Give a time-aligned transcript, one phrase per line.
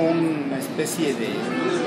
[0.00, 1.28] una especie de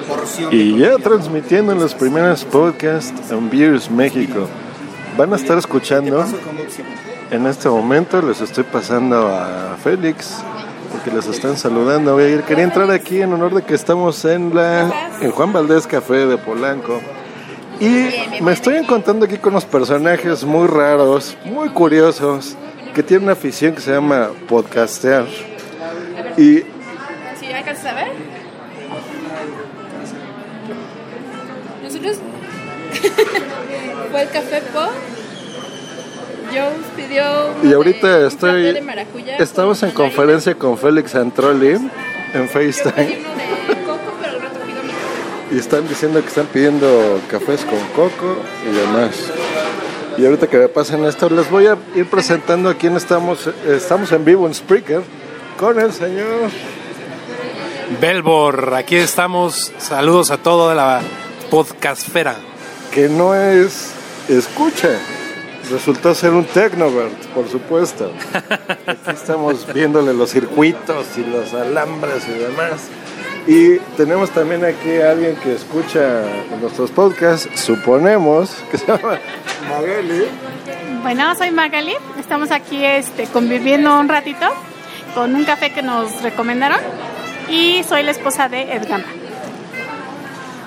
[0.08, 0.50] porción.
[0.52, 4.48] Y ya transmitiendo los primeros podcasts en Beers México.
[5.18, 6.26] Van a estar escuchando.
[7.32, 10.38] En este momento les estoy pasando a Félix
[10.92, 12.14] porque les están saludando.
[12.14, 12.44] Voy a ir.
[12.44, 16.38] Quería entrar aquí en honor de que estamos en la en Juan Valdés Café de
[16.38, 17.00] Polanco.
[17.80, 22.58] Y me estoy encontrando aquí con unos personajes muy raros, muy curiosos,
[22.94, 25.26] que tienen una afición que se llama podcastear.
[26.38, 26.64] Y
[27.60, 28.08] ¿Sí alcanzas a ver?
[31.84, 32.18] Nosotros
[34.12, 34.90] fue el café pop.
[36.52, 37.24] Joe pidió
[37.64, 38.62] Y ahorita de- estoy.
[38.74, 38.82] de
[39.40, 41.72] Estamos en conferencia con Félix Antrolli
[42.34, 43.20] en FaceTime.
[45.52, 49.32] Y están diciendo que están pidiendo cafés con coco y demás.
[50.18, 53.50] Y ahorita que me pasen esto, les voy a ir presentando a quién estamos.
[53.68, 55.02] Estamos en vivo en Spreaker
[55.60, 56.50] con el señor.
[57.98, 59.72] Belbor, aquí estamos.
[59.80, 61.02] Saludos a toda la
[61.50, 62.36] podcastfera.
[62.94, 63.94] que no es
[64.28, 64.90] escucha.
[65.72, 68.12] Resultó ser un Technovert, por supuesto.
[68.88, 72.88] Aquí estamos viéndole los circuitos y los alambres y demás.
[73.46, 76.24] Y tenemos también aquí a alguien que escucha
[76.60, 79.20] nuestros podcasts, suponemos, que se llama
[79.70, 80.26] Magali.
[81.02, 81.94] Bueno, soy Magali.
[82.20, 84.46] Estamos aquí este, conviviendo un ratito
[85.16, 86.80] con un café que nos recomendaron
[87.50, 89.06] y soy la esposa de Edgama.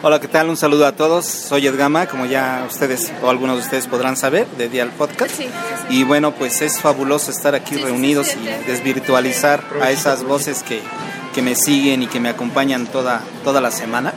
[0.04, 0.48] Hola, ¿qué tal?
[0.48, 1.24] Un saludo a todos.
[1.26, 5.36] Soy Edgama, como ya ustedes o algunos de ustedes podrán saber, de Dial Podcast.
[5.36, 5.50] Sí, sí,
[5.90, 8.70] Y bueno, pues es fabuloso estar aquí reunidos sí, sí, y sí.
[8.70, 10.80] desvirtualizar a esas voces que,
[11.32, 14.12] que me siguen y que me acompañan toda, toda la semana.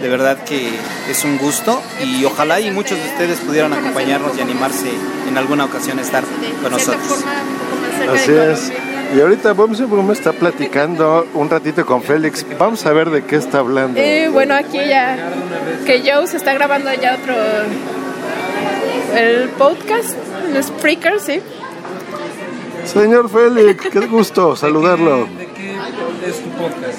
[0.00, 0.70] De verdad que
[1.08, 4.90] es un gusto y ojalá y muchos de ustedes pudieran acompañarnos y animarse
[5.28, 6.22] en alguna ocasión a estar
[6.62, 7.24] con nosotros.
[8.08, 8.89] Así es.
[9.14, 12.46] Y ahorita vamos a está platicando un ratito con Félix.
[12.58, 13.98] Vamos a ver de qué está hablando.
[13.98, 15.16] Eh, bueno, aquí ya
[15.84, 17.34] que Joe se está grabando ya otro
[19.16, 20.16] el podcast,
[20.54, 21.40] el Spreaker, sí.
[22.84, 25.26] Señor Félix, qué gusto saludarlo.
[25.36, 25.74] ¿De qué
[26.28, 26.98] es tu podcast?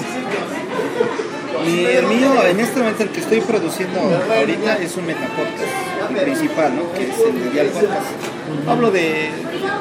[1.65, 3.99] Y el mío, en este momento, el que estoy produciendo
[4.35, 6.91] ahorita es un metapodcast principal, ¿no?
[6.93, 8.67] Que es el de Dial Podcast.
[8.67, 9.29] Hablo de,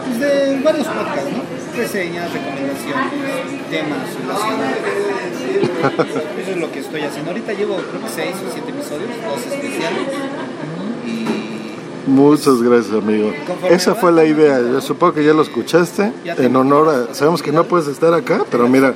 [0.07, 1.60] pues, de varios podcasts, ¿no?
[1.77, 4.75] Reseñas, recomendaciones, temas relacionados.
[6.41, 7.31] Eso es lo que estoy haciendo.
[7.31, 10.07] Ahorita llevo creo que seis o siete episodios, dos especiales.
[11.07, 13.33] Y Muchas gracias, amigo.
[13.69, 14.61] Esa fue la idea.
[14.61, 16.13] Yo supongo que ya lo escuchaste.
[16.25, 17.15] En honor a.
[17.15, 18.95] Sabemos que no puedes estar acá, pero mira,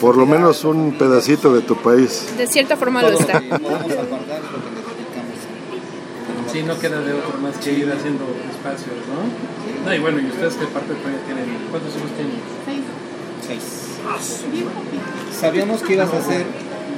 [0.00, 2.32] por lo menos un pedacito de tu país.
[2.36, 3.40] De cierta forma lo está.
[3.40, 5.38] que podamos acordar es lo que le dedicamos.
[6.50, 9.84] Sí, no queda de otro más que ir haciendo espacios, ¿no?
[9.86, 11.44] No, y bueno, y ustedes que parte todavía tienen.
[11.70, 12.40] ¿Cuántos hijos tienen?
[13.46, 13.62] Seis.
[15.38, 16.44] Sabíamos que ibas a hacer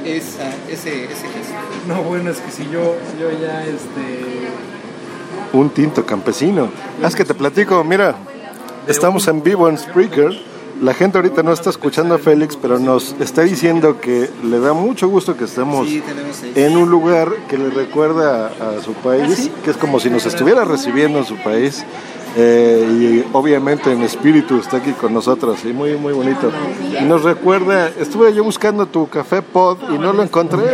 [0.05, 1.55] esa, ese, ese gesto.
[1.88, 4.49] No, bueno, es que si yo, yo ya, este.
[5.53, 6.71] Un tinto campesino.
[7.03, 8.16] Haz que te platico, mira.
[8.87, 10.53] Estamos en vivo en Spreaker.
[10.84, 14.74] La gente ahorita no está escuchando a Félix, pero nos está diciendo que le da
[14.74, 15.88] mucho gusto que estemos
[16.54, 20.62] en un lugar que le recuerda a su país, que es como si nos estuviera
[20.66, 21.86] recibiendo en su país.
[22.36, 26.50] Eh, y obviamente en espíritu está aquí con nosotros y muy muy bonito
[27.00, 30.64] y nos recuerda estuve yo buscando tu café pod y no lo encontré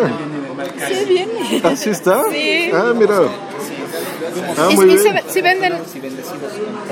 [0.89, 1.61] Sí, viene.
[1.63, 2.71] así está Sí.
[2.73, 3.15] ah mira
[4.57, 5.75] ah Y, muy bien si venden.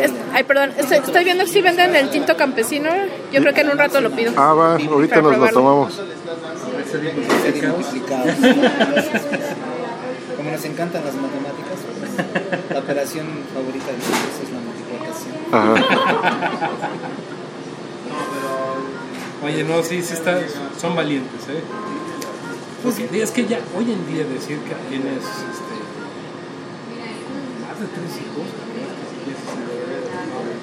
[0.01, 2.91] Es- ay, perdón, estoy, estoy viendo si venden el tinto campesino.
[3.33, 4.33] Yo creo que en un rato lo pido.
[4.37, 6.01] ah va ahorita nos lo tomamos.
[10.37, 15.35] Como nos encantan las matemáticas, pues, la operación favorita de nosotros es la multiplicación.
[15.53, 15.75] Ajá.
[19.45, 20.39] Oye, no, sí, sí está,
[20.81, 21.63] son valientes, ¿eh?
[22.83, 25.77] Porque es que ya, hoy en día decir que tienes este,
[27.67, 28.47] más de tres hijos,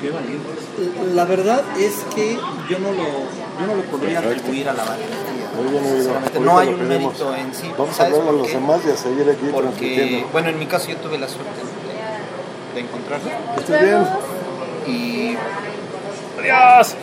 [0.06, 1.16] qué valientes.
[1.16, 2.36] La verdad es que
[2.70, 6.40] yo no lo, yo no lo podría atribuir a la valentía.
[6.42, 7.14] No hay un pedimos.
[7.20, 7.72] mérito en sí.
[7.78, 10.66] Vamos a ¿Sabes hablar a los demás y a seguir aquí Porque, bueno, en mi
[10.66, 13.30] caso yo tuve la suerte de, de encontrarlo.
[13.58, 14.08] ¿Estás bien?
[14.88, 15.36] Y
[16.42, 16.96] ¡Adiós!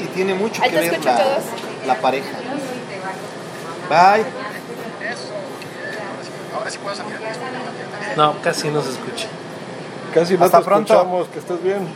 [0.00, 1.38] y tiene mucho que ver la,
[1.86, 2.38] la pareja.
[3.88, 4.43] Bye.
[8.16, 9.26] No, casi no se escucha.
[10.14, 10.92] Casi no Hasta te pronto.
[10.92, 11.88] escuchamos, que estés bien.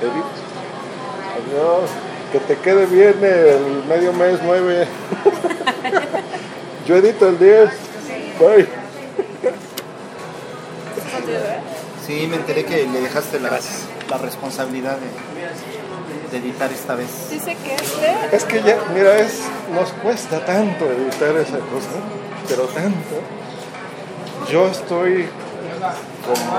[0.00, 0.42] Edith.
[1.36, 1.90] Adiós.
[2.32, 4.88] Que te quede bien el medio mes 9.
[6.86, 7.70] Yo edito el 10.
[8.40, 8.68] Bye.
[12.06, 13.50] Sí, me enteré que le dejaste la,
[14.10, 15.06] la responsabilidad de,
[16.32, 17.28] de editar esta vez.
[17.30, 18.36] Dice que es de...
[18.36, 19.42] Es que ya, mira, es,
[19.72, 21.90] nos cuesta tanto editar esa cosa,
[22.48, 23.16] pero tanto.
[24.50, 25.28] Yo estoy
[26.26, 26.58] como,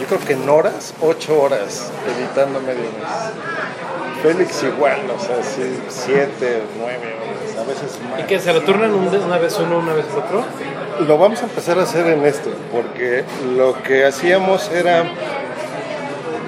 [0.00, 4.22] yo creo que en horas, ocho horas editando medio mes.
[4.22, 8.20] Félix igual, o sea, sí, siete, nueve horas, a veces más.
[8.20, 10.44] ¿Y que se lo turnan un de- una vez uno, una vez otro?
[11.06, 13.24] Lo vamos a empezar a hacer en esto, porque
[13.56, 15.04] lo que hacíamos era,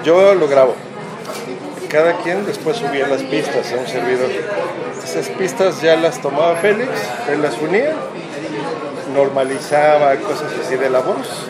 [0.03, 0.75] yo lo grabo,
[1.93, 4.31] cada quien después subía las pistas a un servidor.
[5.03, 6.89] Esas pistas ya las tomaba Félix,
[7.31, 7.93] él las unía,
[9.13, 11.47] normalizaba cosas así de la voz,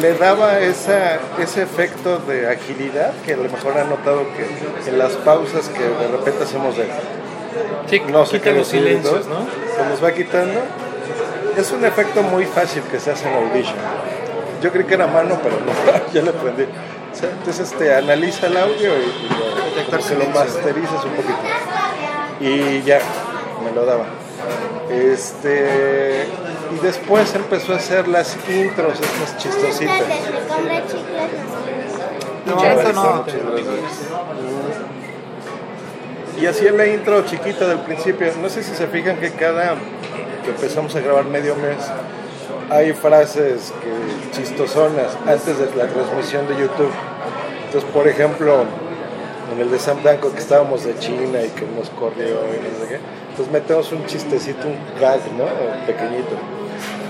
[0.00, 4.98] le daba esa, ese efecto de agilidad que a lo mejor ha notado que en
[4.98, 6.86] las pausas que de repente hacemos de
[7.90, 9.46] Sí, no sé quita los silencios, ¿no?
[9.76, 10.60] Se nos va quitando.
[11.56, 13.76] Es un efecto muy fácil que se hace en Audition.
[14.62, 15.72] Yo creí que era mano, pero no,
[16.12, 16.64] ya le aprendí.
[17.20, 19.47] Entonces te analiza el audio y, y
[19.90, 21.38] como que lo masterizas un poquito.
[22.40, 23.00] Y ya,
[23.64, 24.06] me lo daba.
[24.90, 26.26] Este,
[26.74, 30.02] y después empezó a hacer las intros, estas chistositas.
[32.46, 33.24] No, eso no.
[36.40, 38.32] Y hacía la intro chiquita del principio.
[38.40, 39.74] No sé si se fijan que cada
[40.44, 41.76] que empezamos a grabar medio mes
[42.70, 46.92] hay frases que chistosonas antes de la transmisión de YouTube.
[47.66, 48.64] Entonces, por ejemplo,
[49.52, 52.84] en el de Sam Danko que estábamos de China y que nos corrió y no
[52.84, 52.98] sé qué,
[53.30, 55.44] entonces metemos un chistecito, un gag, ¿no?
[55.86, 56.36] Pequeñito.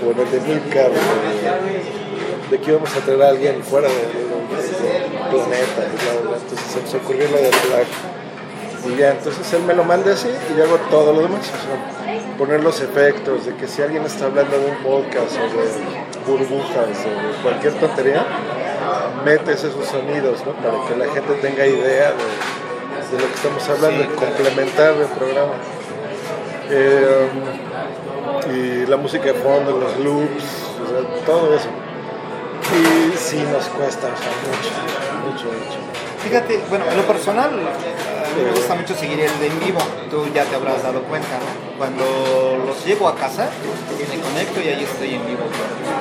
[0.05, 3.95] O en el de Milcar, de, de que íbamos a traer a alguien fuera de-
[3.95, 5.81] de- del planeta.
[6.33, 7.85] Entonces se nos ocurrió lo del flag.
[8.87, 11.41] Y ya, entonces él me lo manda así y yo hago todo lo demás.
[12.37, 15.67] Poner los efectos de que si alguien está hablando de un podcast o de
[16.25, 18.25] burbujas o de cualquier tontería,
[19.25, 20.53] metes esos sonidos, ¿no?
[20.53, 25.07] Para que la gente tenga idea de, de lo que estamos hablando, y complementar el
[25.07, 25.53] programa.
[26.69, 27.27] Eh,
[28.53, 30.43] y la música de fondo, los loops,
[30.83, 31.69] o sea, todo eso.
[32.71, 34.69] Y sí nos cuesta, o sea, mucho,
[35.25, 35.79] mucho, mucho.
[36.23, 39.79] Fíjate, bueno, en lo personal, a mí me gusta mucho seguir el de en vivo.
[40.11, 41.77] Tú ya te habrás dado cuenta, ¿no?
[41.77, 43.49] Cuando los llego a casa,
[43.97, 45.43] me conecto y ahí estoy en vivo.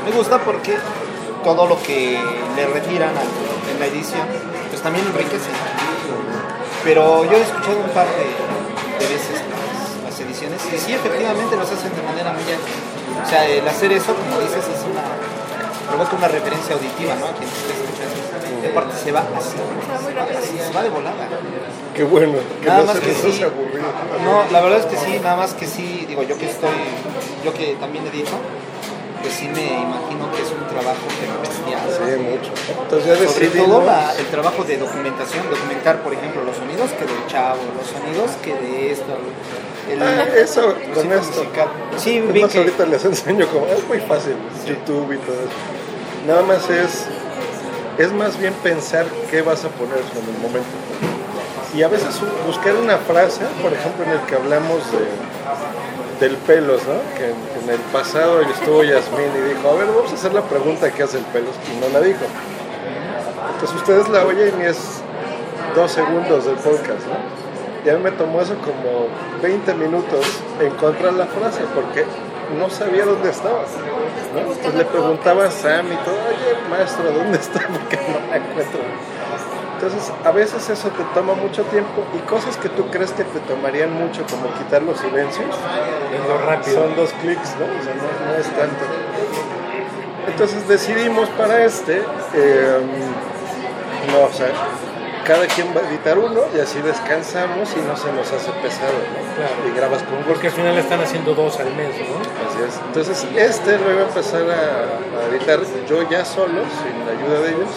[0.05, 0.77] Me gusta porque
[1.45, 2.19] todo lo que
[2.57, 4.27] le retiran al- en la edición,
[4.71, 5.51] pues también enriquece.
[6.85, 11.57] Pero yo he escuchado un par de, de veces las, las ediciones y sí, efectivamente
[11.57, 13.23] los hacen de manera muy ágil.
[13.25, 15.03] O sea, el hacer eso, como dices, es una
[15.89, 17.27] provoca una referencia auditiva, ¿no?
[17.27, 18.63] A quien esté escuchando.
[18.63, 19.57] Y aparte se va así,
[20.39, 21.29] así, se va de volada.
[21.95, 23.41] Qué bueno, que Nada no más que sí.
[24.25, 26.71] No, la verdad es que sí, nada más que sí, digo, yo que estoy,
[27.45, 28.33] yo que también edito,
[29.23, 31.89] pues sí me imagino que es un trabajo pero bestial.
[31.91, 32.53] Sí, mucho.
[32.83, 33.69] Entonces ya Sobre decidimos.
[33.79, 37.87] todo la- el trabajo de documentación, documentar, por ejemplo, los sonidos que del chavo, los
[37.89, 39.13] sonidos que de esto,
[39.91, 41.41] el, Ah, eso, con esto.
[41.41, 41.69] musical.
[41.97, 43.67] Sí, Es vi más, que, ahorita les enseño cómo.
[43.67, 44.35] Es muy fácil,
[44.67, 45.59] YouTube y todo eso.
[46.27, 47.07] Nada más es.
[47.99, 50.69] Es más bien pensar qué vas a poner en el momento.
[51.75, 56.81] Y a veces buscar una frase, por ejemplo, en el que hablamos de, del pelos,
[56.87, 56.95] ¿no?
[57.17, 60.91] Que en, el pasado estuvo Yasmín y dijo, a ver, vamos a hacer la pregunta
[60.91, 62.25] que hace el pelos, y no la dijo.
[63.55, 65.03] Entonces ustedes la oyen y es
[65.75, 67.49] dos segundos del podcast, ¿no?
[67.85, 69.09] Y a mí me tomó eso como
[69.43, 70.27] 20 minutos
[70.61, 72.05] encontrar la frase, porque
[72.57, 73.63] no sabía dónde estaba.
[74.35, 74.41] ¿no?
[74.41, 77.61] Entonces le preguntaba a Sam y todo, oye, maestro, ¿dónde está?
[77.69, 78.81] Porque no la encuentro.
[79.79, 83.39] Entonces, a veces eso te toma mucho tiempo y cosas que tú crees que te
[83.41, 85.55] tomarían mucho, como quitar los silencios,
[86.13, 86.83] Es lo rápido.
[86.83, 87.67] son dos clics, ¿no?
[87.67, 88.85] O sea, no, no es tanto.
[90.27, 92.03] Entonces decidimos para este,
[92.35, 92.79] eh,
[94.11, 94.49] no, o sea,
[95.25, 98.99] cada quien va a editar uno y así descansamos y no se nos hace pesado,
[98.99, 99.37] ¿no?
[99.37, 99.55] Claro.
[99.73, 100.19] Y grabas con.
[100.27, 102.17] Porque al final están haciendo dos al mes, ¿no?
[102.19, 102.81] Así es.
[102.85, 107.41] Entonces, este lo iba a empezar a, a editar yo ya solo, sin la ayuda
[107.43, 107.71] de ellos.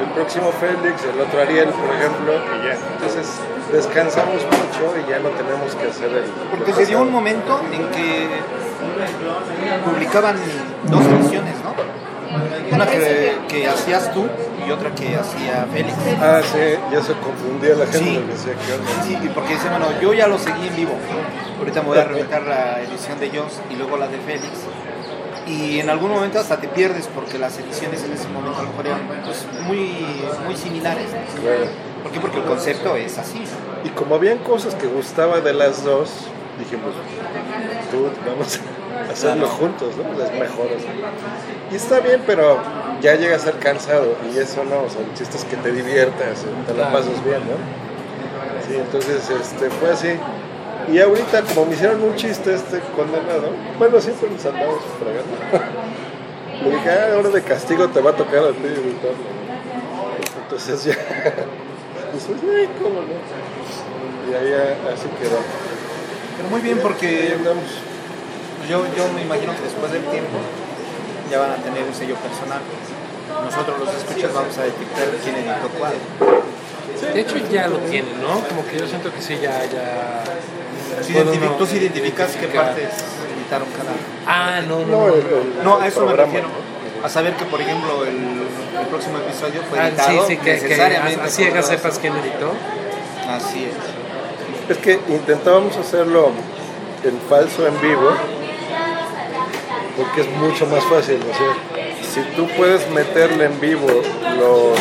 [0.00, 2.74] El próximo Félix, el otro Ariel, por ejemplo, y ya.
[2.94, 3.26] Entonces,
[3.72, 6.24] descansamos mucho y ya no tenemos que hacer el.
[6.50, 8.28] porque se dio un momento en que
[9.84, 10.36] publicaban
[10.84, 11.70] dos ediciones, ¿no?
[12.72, 14.26] Una que, que hacías tú
[14.66, 15.96] y otra que hacía Félix.
[16.22, 16.58] Ah, sí,
[16.92, 18.24] ya se confundía la gente Sí.
[18.30, 18.52] decía.
[19.04, 20.92] Sí, y porque dice, bueno, yo ya lo seguí en vivo.
[21.58, 24.52] Ahorita me voy a reventar la edición de Joss y luego la de Félix.
[25.50, 28.68] Y en algún momento hasta te pierdes porque las ediciones en ese momento a lo
[28.68, 30.06] mejor eran pues, muy,
[30.44, 31.06] muy similares.
[31.06, 31.42] ¿no?
[31.42, 31.66] Claro.
[32.02, 32.20] ¿Por qué?
[32.20, 33.42] Porque el concepto es así.
[33.84, 36.10] Y como habían cosas que gustaba de las dos,
[36.58, 36.94] dijimos,
[37.90, 38.60] dude, vamos
[39.08, 40.18] a hacerlo juntos, ¿no?
[40.18, 40.82] Las mejores.
[41.70, 42.58] Y está bien, pero
[43.00, 45.72] ya llega a ser cansado y eso no, o sea, el chiste es que te
[45.72, 47.56] diviertas, te lo pasas bien, ¿no?
[48.68, 50.10] Sí, entonces este, fue así.
[50.88, 55.36] Y ahorita, como me hicieron un chiste este condenado, bueno, siempre nos andamos fregando.
[56.64, 58.68] Le dije, ah, ahora de castigo te va a tocar a ti.
[60.42, 60.94] Entonces ya.
[62.12, 64.30] Ay, ¿cómo no?
[64.30, 64.52] Y ahí
[64.92, 65.38] así quedó.
[66.36, 67.36] Pero muy bien porque
[68.68, 70.38] yo, yo me imagino que después del tiempo
[71.30, 72.60] ya van a tener un sello personal.
[73.44, 75.94] Nosotros los escuchas vamos a detectar quién editó cuál.
[77.14, 78.40] De hecho ya lo tienen, ¿no?
[78.48, 79.64] Como que yo siento que sí, ya...
[79.64, 80.24] ya...
[81.02, 82.88] Sí, identific- tú sí identificas qué partes
[83.36, 83.92] editaron cada
[84.26, 84.86] Ah, no, no.
[84.86, 85.14] No, no.
[85.14, 86.48] el, el- No, a eso me programa, refiero.
[86.48, 87.06] ¿no?
[87.06, 88.08] A saber que, por ejemplo, el,
[88.80, 91.76] el próximo episodio fue Ah, editado sí, sí, que, que necesariamente a a ciegas por-
[91.76, 92.52] sepas quién editó.
[93.28, 94.70] Así es.
[94.76, 96.30] Es que intentábamos hacerlo
[97.02, 98.10] en falso en vivo
[99.96, 101.18] porque es mucho más fácil.
[101.22, 101.54] O sea,
[102.12, 103.88] si tú puedes meterle en vivo
[104.38, 104.78] los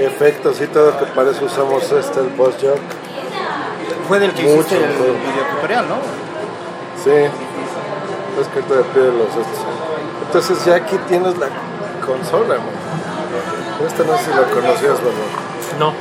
[0.00, 2.80] efectos y todo, que para eso usamos este, el post joke.
[4.08, 5.96] Fue del que Mucho, hiciste el video tutorial, ¿no?
[7.02, 9.64] Sí, es que te pide los estos.
[10.26, 11.48] Entonces ya aquí tienes la
[12.04, 13.86] consola, man.
[13.86, 15.78] Esta no sé si la conocías, ¿verdad?
[15.78, 15.92] No.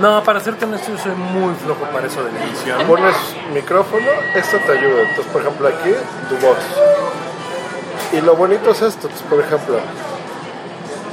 [0.00, 2.86] No, para serte honesto, yo soy muy flojo para eso de la edición.
[2.86, 3.16] Pones
[3.54, 5.02] micrófono, esto te ayuda.
[5.02, 5.94] Entonces, por ejemplo, aquí
[6.28, 6.58] tu voz.
[8.12, 9.78] Y lo bonito es esto, pues, por ejemplo,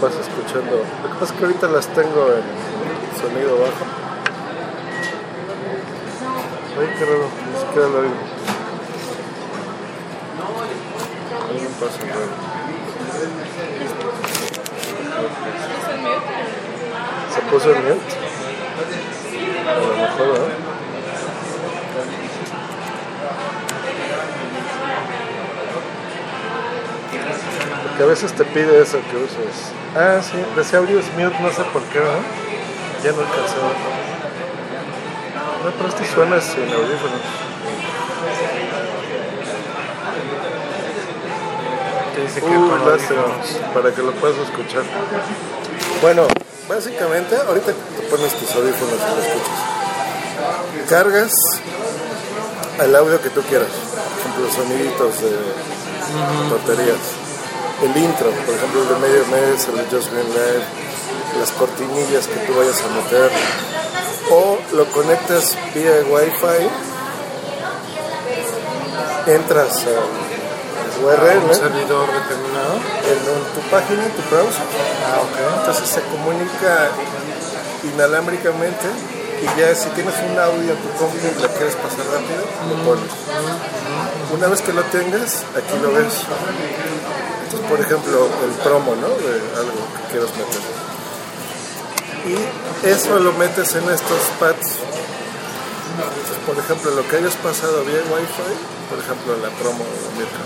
[0.01, 0.83] vas escuchando.
[1.01, 4.02] Lo que pasa es que ahorita las tengo en sonido bajo.
[6.75, 8.15] Ay, qué raro, ni siquiera lo oigo.
[11.59, 12.53] Un paso raro.
[17.33, 18.15] ¿Se puso en mute?
[19.69, 20.73] A lo mejor, ¿no?
[27.83, 29.71] Porque a veces te pide eso que uses.
[29.95, 32.05] Ah, sí, decía audios mute, no sé por qué, ¿no?
[33.03, 34.02] Ya no alcancé a ver.
[35.63, 37.21] No, pero este suena sin audífonos.
[42.21, 42.79] Dice que Uh, con
[43.73, 44.83] para que lo puedas escuchar.
[46.01, 46.27] Bueno,
[46.67, 50.89] básicamente, ahorita te pones tus audífonos y lo escuchas.
[50.89, 51.31] Cargas
[52.81, 53.69] el audio que tú quieras.
[53.69, 55.31] Por ejemplo, soniditos de
[56.49, 56.99] tonterías.
[57.83, 60.65] El intro, por ejemplo, el de medio mes, el de Just Green Live,
[61.39, 63.31] las cortinillas que tú vayas a meter.
[64.73, 66.69] Lo conectas vía Wi-Fi,
[69.31, 72.73] entras al URL un servidor determinado.
[73.05, 74.65] en tu página, en tu browser.
[75.59, 76.89] Entonces se comunica
[77.83, 78.87] inalámbricamente
[79.41, 82.75] y ya si tienes un audio en tu compu y lo quieres pasar rápido, lo
[82.83, 83.11] pones.
[84.33, 86.13] Una vez que lo tengas, aquí lo ves.
[87.43, 89.07] Entonces, por ejemplo, el promo, ¿no?
[89.09, 90.82] De algo que quieras meter.
[92.25, 94.79] Y eso lo metes en estos pads.
[96.45, 98.53] Por ejemplo, lo que hayas pasado vía Wi-Fi,
[98.89, 100.43] por ejemplo, la promo de Mirka.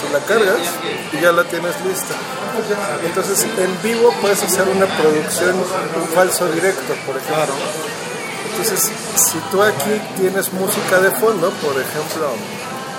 [0.00, 0.58] Tú la cargas
[1.12, 2.14] y ya la tienes lista.
[3.04, 7.54] Entonces, en vivo puedes hacer una producción, un falso directo, por ejemplo.
[8.50, 12.30] Entonces, si tú aquí tienes música de fondo, por ejemplo,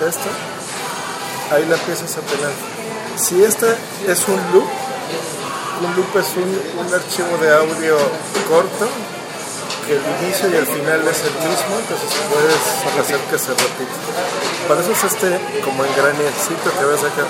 [0.07, 2.51] esta, ahí la empiezas a tener.
[3.17, 3.75] Si esta
[4.07, 4.67] es un loop,
[5.81, 6.49] un loop es un,
[6.85, 7.97] un archivo de audio
[8.49, 8.87] corto
[9.85, 13.97] que el inicio y el final es el mismo, entonces puedes hacer que se repita.
[14.67, 17.23] Para eso es este como engranecito que ves acá.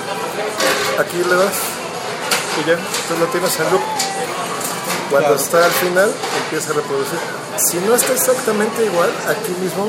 [0.98, 1.54] Aquí le das
[2.58, 3.82] y ya, tú lo tienes en loop.
[5.10, 6.12] Cuando está al final,
[6.44, 7.18] empieza a reproducir.
[7.56, 9.88] Si no está exactamente igual, aquí mismo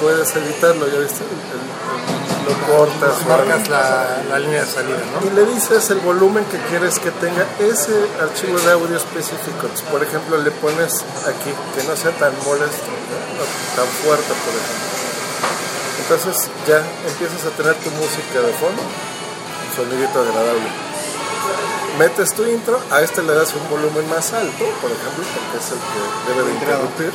[0.00, 2.21] puedes editarlo, ya viste, El- el-
[2.52, 5.26] lo cortas o Marcas la, la línea de salida, ¿no?
[5.26, 9.62] y le dices el volumen que quieres que tenga ese archivo de audio específico.
[9.62, 13.44] Entonces, por ejemplo, le pones aquí que no sea tan molesto, ¿no?
[13.76, 14.92] tan fuerte, por ejemplo.
[16.02, 20.68] Entonces ya empiezas a tener tu música de fondo, un sonidito agradable.
[21.98, 25.72] Metes tu intro, a este le das un volumen más alto, por ejemplo, porque es
[25.72, 27.12] el que debe de interrumpir.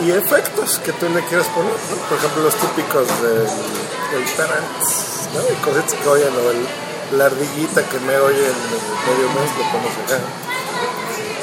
[0.00, 1.96] Y efectos que tú le quieras poner, ¿no?
[2.08, 3.46] por ejemplo, los típicos del
[4.12, 4.64] el tarant,
[5.34, 5.40] ¿no?
[5.52, 6.66] Y cositas que oyen, o el,
[7.18, 10.18] la ardillita que me oye en el medio mes, lo pones acá.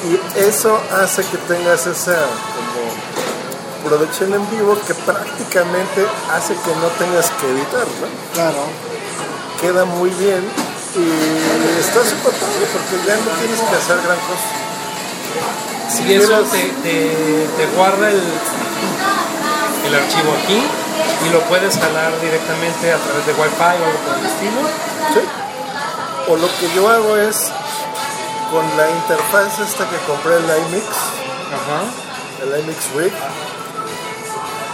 [0.08, 2.16] Y eso hace que tengas esa
[2.56, 8.08] como producción en vivo que prácticamente hace que no tengas que editar, ¿no?
[8.34, 8.64] Claro.
[9.62, 10.44] Queda muy bien
[10.96, 14.50] y está súper padre porque ya no tienes que hacer gran cosa.
[15.90, 18.22] Si eso te, te, te guarda el,
[19.86, 20.64] el archivo aquí
[21.26, 24.62] y lo puedes jalar directamente a través de Wi-Fi o algo por el estilo.
[25.14, 25.22] Sí.
[26.30, 27.52] O lo que yo hago es
[28.52, 30.86] con la interfaz esta que compré el iMix,
[31.52, 31.84] Ajá.
[32.44, 33.14] el iMix Rig,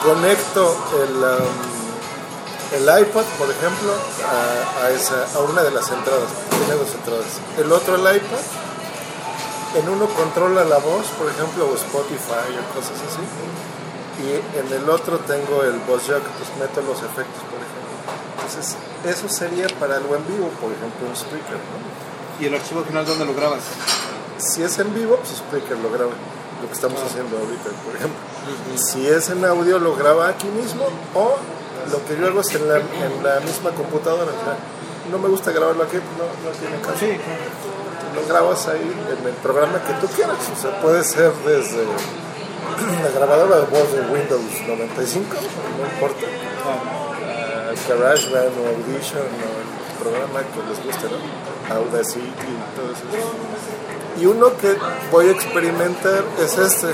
[0.04, 3.94] conecto el, um, el iPod, por ejemplo,
[4.26, 6.30] a, a esa, a una de las entradas.
[6.50, 7.26] Tiene dos entradas.
[7.58, 8.40] El otro, el iPod,
[9.76, 13.22] en uno controla la voz, por ejemplo, o Spotify o cosas así.
[14.22, 17.84] Y en el otro tengo el voice jack, pues meto los efectos, por ejemplo.
[18.36, 21.94] Entonces, eso sería para algo en vivo, por ejemplo, un speaker, ¿no?
[22.40, 23.62] ¿Y el archivo final dónde lo grabas?
[24.38, 26.12] Si es en vivo, pues Spreaker lo graba,
[26.62, 28.20] lo que estamos haciendo ahorita, por ejemplo.
[28.76, 31.38] Si es en audio, lo graba aquí mismo o
[31.92, 34.32] lo que yo hago es en la, en la misma computadora.
[35.12, 36.98] no me gusta grabarlo aquí, pues no, no tiene caso.
[37.00, 37.18] Sí,
[38.16, 40.38] Lo grabas ahí en el programa que tú quieras.
[40.52, 41.86] O sea, puede ser desde
[43.04, 45.36] la grabadora de voz de Windows 95,
[45.78, 46.26] no importa,
[46.66, 51.76] a GarageBand o Audition o el programa que les guste, ¿no?
[51.76, 53.04] Audacity y todo eso.
[54.20, 54.76] Y uno que
[55.12, 56.88] voy a experimentar es este,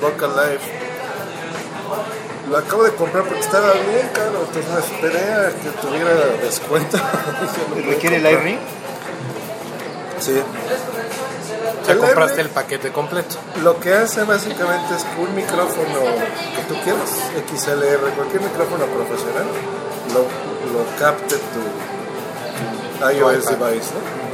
[0.00, 0.84] Vocal Live.
[2.50, 6.98] Lo acabo de comprar porque estaba bien caro, entonces me esperé a que tuviera descuento.
[7.86, 8.58] ¿Requiere el iRing?
[10.20, 10.40] Sí.
[11.86, 13.36] Ya El compraste el paquete completo.
[13.62, 16.00] Lo que hace básicamente es que un micrófono
[16.56, 17.10] que tú quieras,
[17.52, 19.46] XLR, cualquier micrófono profesional,
[20.12, 20.20] lo,
[20.72, 21.62] lo capte tu,
[22.98, 24.24] tu iOS device, ¿no?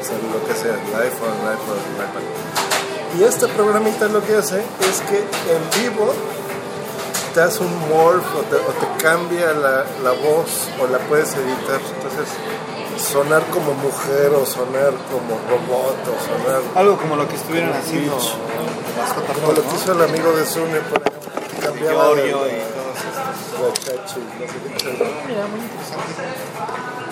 [0.00, 3.18] O sea, lo que sea, el iPhone, el iPod, el iPad.
[3.18, 6.14] Y este programita lo que hace es que en vivo
[7.34, 11.34] te hace un morph o te, o te cambia la, la voz o la puedes
[11.34, 11.80] editar.
[11.96, 12.28] Entonces,
[12.98, 18.16] sonar como mujer o sonar como robot o sonar Algo como lo que estuvieron haciendo
[18.16, 21.66] las como lo que hizo el amigo de Sune, por ejemplo, que ¿no?
[21.66, 22.38] cambiaba de, no.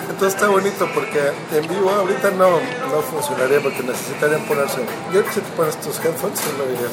[0.09, 4.77] Entonces está bonito porque en vivo ahorita no, no funcionaría porque necesitarían ponerse.
[5.13, 6.91] Yo creo que si te pones tus headphones, sí lo dirías.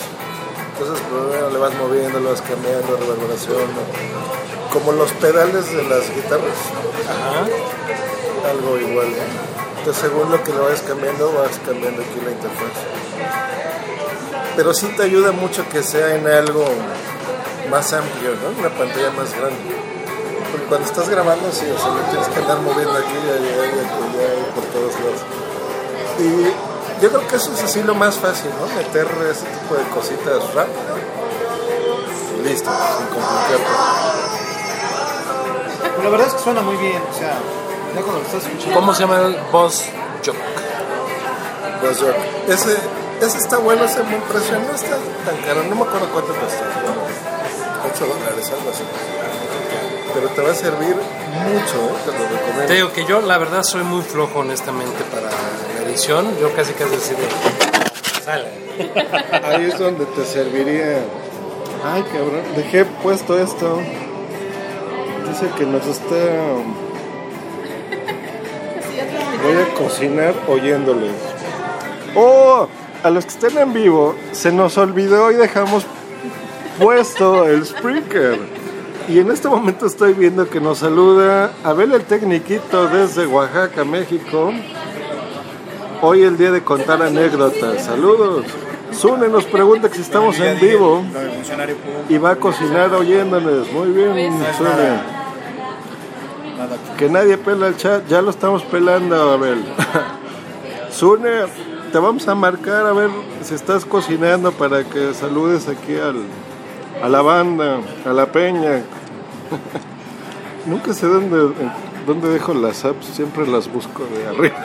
[0.73, 3.57] Entonces primero le vas moviendo, le vas cambiando, reverberación.
[3.75, 4.73] ¿no?
[4.73, 6.59] Como los pedales de las guitarras,
[7.09, 7.47] Ajá.
[8.45, 9.09] Algo igual.
[9.09, 9.79] ¿no?
[9.79, 12.73] Entonces según lo que le vayas cambiando, vas cambiando aquí la interfaz.
[14.57, 16.65] Pero sí te ayuda mucho que sea en algo
[17.71, 18.59] más amplio, ¿no?
[18.59, 19.77] Una pantalla más grande.
[20.51, 24.35] Porque cuando estás grabando, sí, o sea, le tienes que andar moviendo aquí allá allá
[24.41, 25.21] y por todos lados.
[26.19, 28.75] Y yo creo que eso es así lo más fácil, ¿no?
[28.77, 30.95] Meter ese tipo de cositas rápido.
[32.45, 33.65] Listo, sin complicarte.
[36.03, 37.39] La verdad es que suena muy bien, o sea,
[38.73, 39.85] ¿Cómo se llama el Boss
[40.25, 40.37] Jock?
[41.81, 42.09] Pues yo,
[42.49, 42.77] ese,
[43.21, 46.65] ese está bueno, ese buen precio, no está tan caro, no me acuerdo cuánto cuesta,
[47.95, 48.85] 8 dólares, algo así.
[50.15, 51.99] Pero te va a servir mucho, ¿eh?
[52.05, 52.67] te lo recomiendo.
[52.67, 56.39] Te digo que yo, la verdad, soy muy flojo, honestamente, para la edición.
[56.41, 57.19] Yo casi casi decido.
[58.25, 58.49] Sale.
[59.45, 61.05] Ahí es donde te serviría.
[61.85, 63.81] Ay, cabrón, dejé puesto esto.
[65.29, 66.17] Dice que nos está.
[69.45, 71.13] Voy a cocinar oyéndoles.
[72.15, 72.67] ¡Oh!
[73.03, 75.85] A los que estén en vivo, se nos olvidó y dejamos
[76.79, 78.39] puesto el Spreaker.
[79.07, 84.51] Y en este momento estoy viendo que nos saluda Abel el Tecniquito desde Oaxaca, México.
[86.01, 87.85] Hoy el día de contar anécdotas.
[87.85, 88.47] Saludos.
[88.93, 91.05] Sune nos pregunta que si estamos en vivo
[92.09, 93.71] y va a cocinar oyéndonos.
[93.73, 95.14] Muy bien, Sune.
[96.99, 99.65] Que nadie pela el chat, ya lo estamos pelando, Abel.
[100.91, 101.47] Sune,
[101.91, 103.11] te vamos a marcar a ver
[103.43, 106.23] si estás cocinando para que saludes aquí al,
[107.03, 108.83] a la banda, a la peña.
[110.67, 111.53] Nunca sé dónde,
[112.07, 114.57] dónde dejo las apps, siempre las busco de arriba.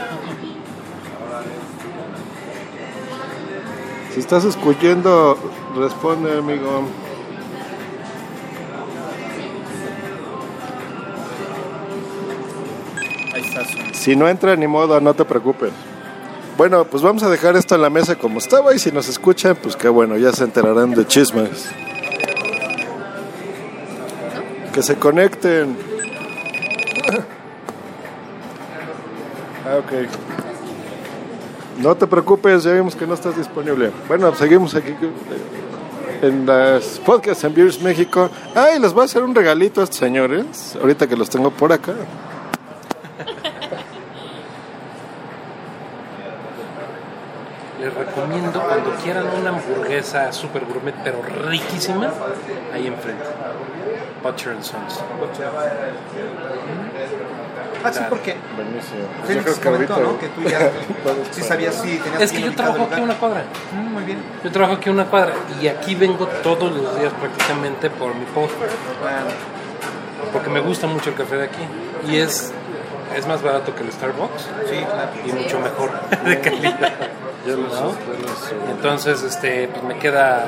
[4.14, 5.38] Si estás escuchando,
[5.76, 6.84] responde, amigo.
[14.10, 15.70] Si no entra ni modo, no te preocupes.
[16.58, 19.56] Bueno, pues vamos a dejar esto en la mesa como estaba y si nos escuchan,
[19.62, 21.70] pues qué bueno, ya se enterarán de chismes.
[24.74, 25.78] Que se conecten.
[29.64, 29.92] Ah, ok.
[31.78, 33.92] No te preocupes, ya vimos que no estás disponible.
[34.08, 34.96] Bueno, seguimos aquí
[36.24, 38.32] en las podcasts en Beers México.
[38.56, 41.72] Ay, les voy a hacer un regalito a estos señores, ahorita que los tengo por
[41.72, 41.94] acá.
[47.80, 52.12] Les recomiendo cuando quieran una hamburguesa super gourmet, pero riquísima,
[52.74, 53.24] ahí enfrente.
[54.24, 55.00] Butcher and Sons.
[57.82, 59.00] Ah, sí, porque Buenísimo.
[59.22, 60.20] Yo Félix creo que comentó, ahorita ¿no?
[60.20, 60.70] Que tú ya
[61.32, 63.44] sí sabías si tenías Es que yo trabajo aquí una cuadra.
[63.74, 64.20] Mm, Muy bien.
[64.44, 68.26] Yo trabajo aquí a una cuadra y aquí vengo todos los días prácticamente por mi
[68.26, 68.54] post.
[68.58, 69.18] Bueno,
[70.34, 71.62] Porque me gusta mucho el café de aquí.
[72.10, 72.52] Y es,
[73.16, 75.12] es más barato que el Starbucks sí, claro.
[75.26, 75.92] y mucho mejor
[76.26, 76.92] de calidad.
[77.46, 77.92] Ya los- ¿no?
[77.92, 80.46] ya Entonces, este, pues me queda,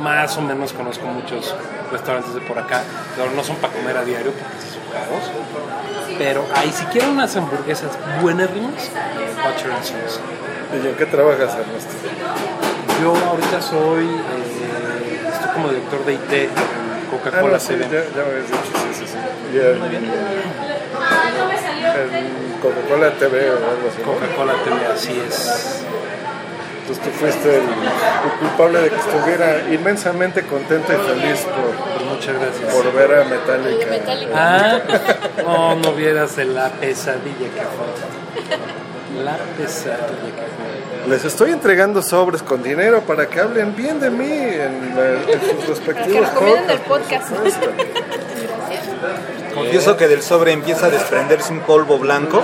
[0.00, 1.54] más o menos conozco muchos
[1.92, 2.82] restaurantes de por acá,
[3.16, 5.30] pero no son para comer a diario porque sí son caros.
[6.18, 8.90] Pero ahí si quiero unas hamburguesas buenas rimas,
[9.44, 10.20] Butcher and Sons.
[10.82, 11.92] ¿Y en qué trabajas, Ernesto?
[13.00, 17.84] Yo ahorita soy, eh, estoy como director de IT en Ah, Coca-Cola no, sí, TV.
[17.84, 19.18] ya, ya me habías dicho, sí, sí, sí.
[19.52, 19.84] Y en,
[21.94, 24.02] en Coca-Cola TV o algo así.
[24.02, 25.80] Coca-Cola TV, así es.
[26.80, 32.04] Entonces tú fuiste el, el culpable de que estuviera inmensamente contento y feliz por, Pues
[32.10, 32.74] muchas gracias.
[32.74, 33.86] por ver a Metallica.
[34.34, 34.78] Ah,
[35.42, 39.24] no, no vieras de la pesadilla que fue.
[39.24, 41.08] La pesadilla que fue.
[41.08, 45.40] Les estoy entregando sobres con dinero para que hablen bien de mí en, la- en
[45.66, 47.30] sus Que respectivos recomienden el podcasts.
[47.30, 47.56] podcast.
[49.64, 52.42] Confieso que del sobre empieza a desprenderse un polvo blanco.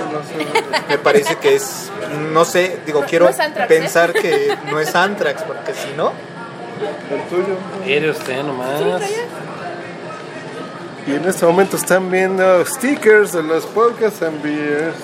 [0.89, 1.89] Me parece que es,
[2.31, 3.65] no sé, digo, quiero No ¿eh?
[3.67, 6.11] pensar que no es Antrax, porque si no,
[7.11, 7.55] El tuyo.
[7.85, 8.79] Eres usted nomás.
[11.07, 14.95] Y en este momento están viendo stickers de los podcasts and beers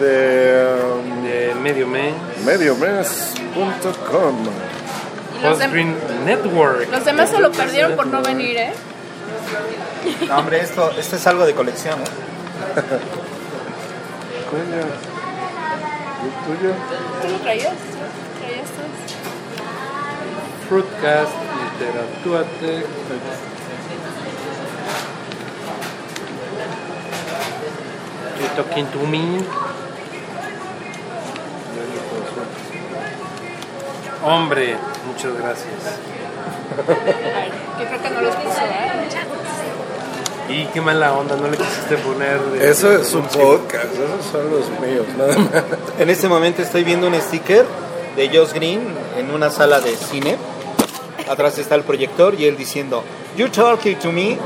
[0.00, 2.14] de um, De medio mes.
[2.44, 4.36] mediomes.com.
[5.42, 6.90] Los, dem- Green Network.
[6.90, 8.72] los demás se lo perdieron por no venir, ¿eh?
[10.28, 11.98] No, hombre, esto, esto es algo de colección.
[12.00, 12.04] ¿eh?
[14.50, 14.82] Coño.
[16.22, 16.74] ¿El tuyo?
[17.22, 17.74] ¿Tú lo traías?
[18.40, 18.82] ¿Traías tú?
[20.68, 21.32] Fruitcast,
[21.80, 22.84] Literatúate.
[28.38, 29.44] You talking to me?
[34.22, 36.19] Hombre, muchas gracias.
[37.36, 37.50] Ay,
[37.80, 38.86] yo creo que no los puso, ¿eh?
[40.52, 42.40] Y qué mala onda, no le quisiste poner.
[42.40, 45.62] de- Eso es un podcast, esos son los míos, nada más.
[46.00, 47.64] En este momento estoy viendo un sticker
[48.16, 48.80] de Josh Green
[49.16, 50.36] en una sala de cine.
[51.28, 53.04] Atrás está el proyector y él diciendo,
[53.36, 54.38] You talking to me?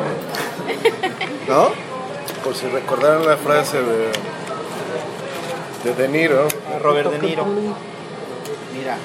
[1.48, 1.70] ¿No?
[2.44, 4.10] Por si recordaron la frase de,
[5.84, 6.46] de De Niro,
[6.82, 7.46] Robert De Niro.
[8.76, 8.96] Mira,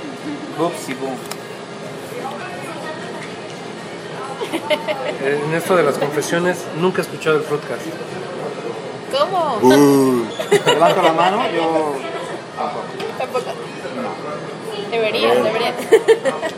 [0.58, 1.16] boopsie boom.
[4.52, 7.82] En esto de las confesiones, nunca he escuchado el Fruitcast.
[9.18, 9.60] ¿Cómo?
[10.66, 11.94] Levanto la mano, yo
[13.18, 13.46] Tampoco.
[14.92, 15.76] Deberías, deberías.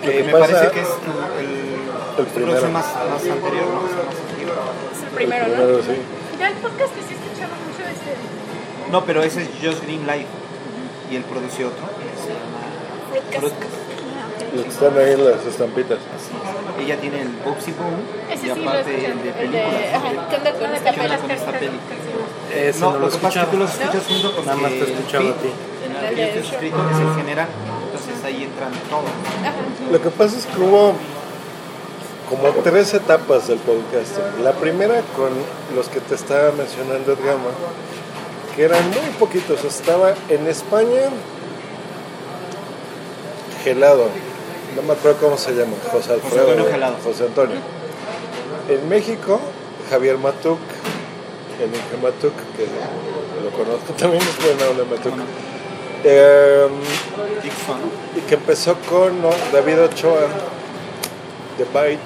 [0.01, 2.69] que me pasa- parece que es el, El primero.
[2.69, 3.81] más, más anterior, ¿no?
[3.81, 4.53] Más antiguo.
[4.95, 5.53] Es el primero, ¿no?
[5.53, 5.97] Primero, sí.
[6.39, 8.91] Yo el podcast que sí escuchaba mucho este.
[8.91, 10.27] No, pero ese es Josh Green Live.
[11.11, 13.90] Y él produció otro que se llama Fruitcast.
[14.53, 15.99] Los que están ahí las estampitas.
[16.79, 17.29] Ella tiene el
[18.31, 19.71] Ese y aparte el de El películas.
[19.71, 20.91] de, ajá, ¿Qué onda con esta
[22.79, 24.91] No, lo que pasa es que tú los escuchas junto con Nada más te he
[24.91, 25.49] escuchado a ti.
[26.11, 27.47] En escrito es el general,
[27.85, 29.09] entonces ahí entran todos.
[29.91, 30.93] Lo que pasa es que hubo
[32.29, 34.43] como tres etapas del podcasting.
[34.43, 35.31] La primera con
[35.75, 37.51] los que te estaba mencionando Edgama,
[38.55, 39.63] que eran muy poquitos.
[39.63, 41.09] Estaba en España
[43.63, 44.07] Gelado,
[44.75, 46.49] no me acuerdo cómo se llama, José Alfredo.
[46.49, 46.95] Antonio Gelado.
[47.03, 47.57] José Antonio.
[48.69, 49.39] En México,
[49.89, 50.59] Javier Matuk,
[51.59, 52.65] el Inge Matuk, que
[53.43, 55.13] lo conozco también, es bueno de Matuk.
[57.43, 57.79] Dixon.
[58.15, 59.21] y que empezó con.
[59.51, 60.21] David Ochoa
[61.57, 61.99] de Byte.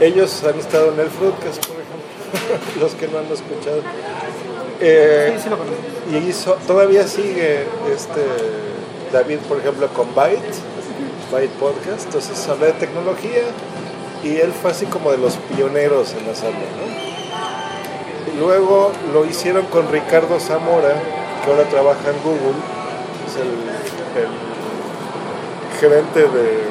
[0.00, 3.82] Ellos han estado en el Fruitcast, por ejemplo, los que no han escuchado.
[4.80, 5.80] Eh, Sí, sí lo conozco.
[6.12, 8.22] y hizo, todavía sigue este
[9.12, 10.42] David, por ejemplo, con Byte,
[11.30, 13.42] Byte Podcast, entonces habla de tecnología
[14.22, 18.32] y él fue así como de los pioneros en la sala, ¿no?
[18.32, 20.94] Y luego lo hicieron con Ricardo Zamora,
[21.44, 22.58] que ahora trabaja en Google,
[23.26, 24.30] es el, el
[25.78, 26.64] gerente de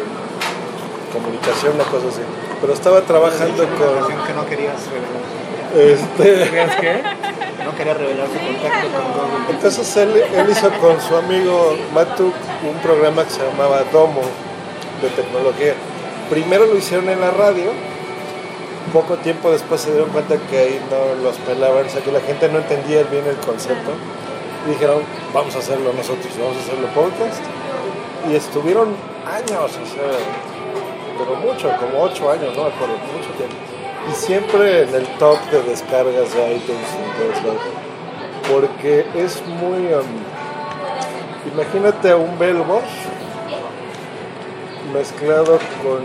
[1.13, 2.21] comunicación, una cosa así.
[2.59, 5.32] Pero estaba trabajando con canción que no querías revelar.
[5.73, 6.45] Este
[7.63, 9.49] No quería revelar su contacto con Google.
[9.49, 12.33] Entonces él, él hizo con su amigo Matuk
[12.69, 14.21] un programa que se llamaba Domo
[15.01, 15.73] de tecnología.
[16.29, 17.71] Primero lo hicieron en la radio,
[18.91, 22.21] poco tiempo después se dieron cuenta que ahí no los pelaban, o sea que la
[22.21, 23.91] gente no entendía bien el concepto.
[24.65, 25.01] Y dijeron,
[25.33, 27.41] vamos a hacerlo nosotros, vamos a hacerlo podcast.
[28.29, 30.11] Y estuvieron años, o sea,
[31.17, 33.72] pero mucho, como ocho años, no me acuerdo, mucho tiempo.
[34.09, 37.61] Y siempre en el top de descargas de iTunes en todos lados.
[38.51, 39.93] Porque es muy...
[39.93, 42.85] um, imagínate un Belmont
[44.93, 46.03] mezclado con...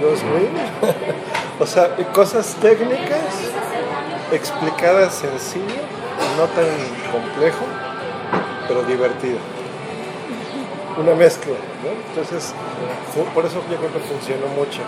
[0.00, 0.48] Mío.
[1.60, 3.52] o sea, cosas técnicas
[4.32, 5.82] explicadas sencillo,
[6.38, 6.64] no tan
[7.12, 7.66] complejo,
[8.66, 9.36] pero divertido.
[10.98, 11.52] Una mezcla,
[11.84, 11.90] ¿no?
[12.08, 12.54] Entonces,
[13.34, 14.80] por eso yo creo que funcionó mucho.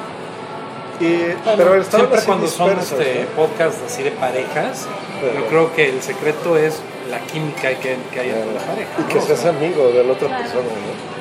[1.03, 3.43] Y, pero estaban Siempre cuando son este, ¿no?
[3.43, 4.87] podcasts así de parejas,
[5.21, 8.91] yo creo que el secreto es la química que, que hay entre la pareja.
[8.99, 11.13] Y que seas amigo de la otra persona, ¿no?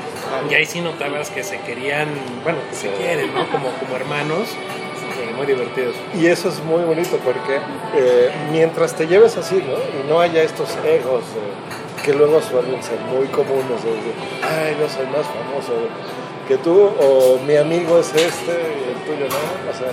[0.50, 2.08] Y ahí sí notabas que se querían,
[2.44, 3.50] bueno, que se quieren, ¿no?
[3.50, 5.96] Como, como hermanos, sí, muy divertidos.
[6.14, 7.60] Y eso es muy bonito porque
[7.96, 9.74] eh, mientras te lleves así, ¿no?
[9.74, 14.14] Y no haya estos egos eh, que luego suelen ser muy comunes, de, de,
[14.44, 15.74] ay, no soy más famoso
[16.48, 19.92] que tú, o mi amigo es este y el tuyo no, o sea,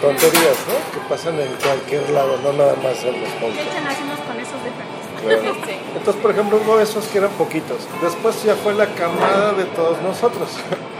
[0.00, 0.76] tonterías, ¿no?
[0.92, 3.72] Que pasan en cualquier lado, no nada más en los ¿Qué podcasts.
[3.72, 4.96] echan hacemos con esos defectos?
[5.22, 5.56] Claro.
[5.66, 5.72] Sí.
[5.96, 7.78] Entonces, por ejemplo, hubo esos que eran poquitos.
[8.02, 10.48] Después ya fue la camada de todos nosotros.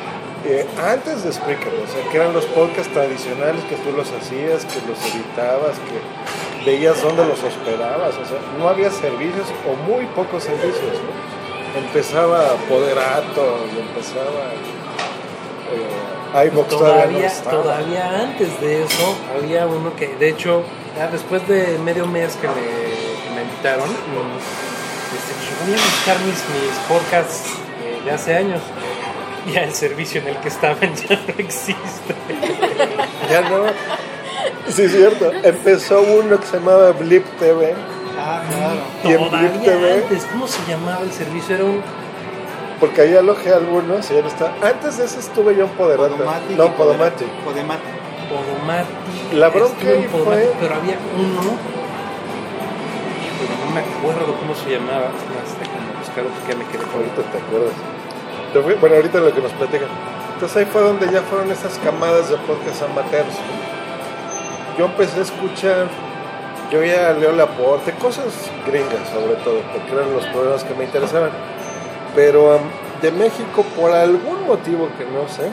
[0.48, 4.64] Eh, antes de Spreaker, o sea, que eran los podcasts tradicionales que tú los hacías,
[4.64, 10.06] que los editabas, que veías dónde los hospedabas, o sea, no había servicios o muy
[10.14, 11.35] pocos servicios, ¿no?
[11.76, 14.52] Empezaba Poderato y empezaba
[15.72, 17.62] eh, iVoox todavía, no Todavía, estaba.
[17.62, 20.62] todavía antes de eso, había uno que, de hecho,
[20.96, 24.36] ya después de medio mes que me, que me invitaron, mm,
[25.16, 27.44] este, yo voy a buscar mis, mis podcasts
[27.82, 28.60] eh, de hace años.
[29.54, 32.14] Ya el servicio en el que estaban ya no existe.
[33.30, 33.58] Ya no.
[34.68, 35.30] Sí, es cierto.
[35.44, 37.72] Empezó uno que se llamaba Blip TV.
[38.28, 38.80] Ah, claro.
[39.04, 41.54] Y en Blip Todavía TV, antes, ¿cómo se llamaba el servicio?
[41.54, 41.82] Era un
[42.80, 44.52] porque ahí alojé algunos y ya no está.
[44.62, 45.96] Antes de ese estuve yo en.
[45.96, 46.56] Podomatic.
[46.58, 47.28] No, Podomatic.
[47.44, 47.86] Podomatic.
[48.28, 49.32] Podomatic.
[49.32, 51.56] La bronca ahí fue- Pero había uno.
[53.38, 55.08] Pero no me acuerdo cómo se llamaba.
[55.08, 58.80] Porque ya me quedé con Ahorita te acuerdas.
[58.80, 59.88] Bueno, ahorita lo que nos platican.
[60.34, 63.36] Entonces ahí fue donde ya fueron esas camadas de podcast amateurs.
[64.78, 65.86] Yo empecé a escuchar,
[66.70, 71.30] yo ya leo Laporte, cosas gringas sobre todo, porque eran los programas que me interesaban.
[72.14, 72.62] Pero am,
[73.02, 75.48] de México, por algún motivo que no sé,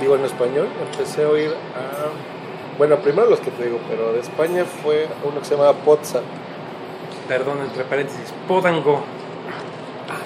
[0.00, 2.78] digo en español, empecé a oír a.
[2.78, 6.22] Bueno, primero los que te digo, pero de España fue uno que se llamaba Podzap.
[7.28, 8.32] Perdón, entre paréntesis.
[8.48, 9.02] Podango.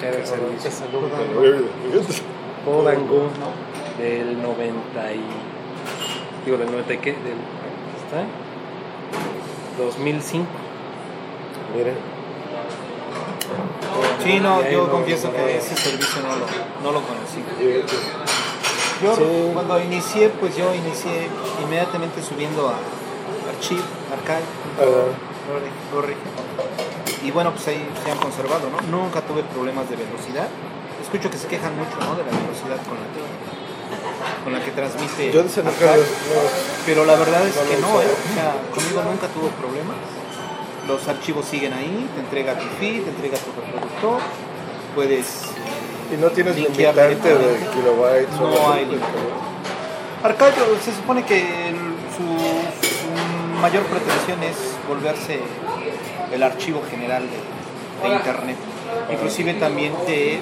[0.01, 0.71] Era el servicio.
[2.65, 3.29] Podango
[3.99, 5.23] del 90 y...
[6.45, 7.11] Digo, del 90 y qué?
[7.11, 7.37] Del,
[8.05, 8.25] ¿Está?
[9.85, 10.45] 2005.
[11.75, 11.95] Miren.
[14.23, 16.45] Sí, no, yo no, confieso no, que ese servicio no lo,
[16.83, 17.43] no lo conocí.
[19.01, 19.23] Yo Sí.
[19.53, 21.27] cuando inicié, pues yo inicié
[21.63, 22.75] inmediatamente subiendo a
[23.49, 24.43] Archive, Archive.
[25.93, 26.15] Gorri.
[27.23, 28.81] Y bueno, pues ahí se han conservado, ¿no?
[28.97, 30.47] Nunca tuve problemas de velocidad.
[31.01, 32.15] Escucho que se quejan mucho, ¿no?
[32.15, 33.23] De la velocidad con la que,
[34.43, 35.31] con la que transmite.
[35.31, 35.49] Yo no,
[36.85, 38.01] Pero la verdad es que no.
[38.01, 38.05] ¿eh?
[38.07, 39.97] O sea, conmigo nunca tuvo problemas.
[40.87, 44.19] Los archivos siguen ahí, te entrega tu feed, te entrega tu reproductor.
[44.95, 45.43] Puedes.
[46.11, 48.35] Y no tienes limitante de kilobytes.
[48.39, 48.87] o No hay.
[50.23, 50.51] Archive
[50.83, 51.75] se supone que el-
[52.15, 54.55] su, su mayor pretensión es
[54.87, 55.39] volverse
[56.33, 58.57] el archivo general de, de Internet.
[59.11, 60.39] Inclusive también te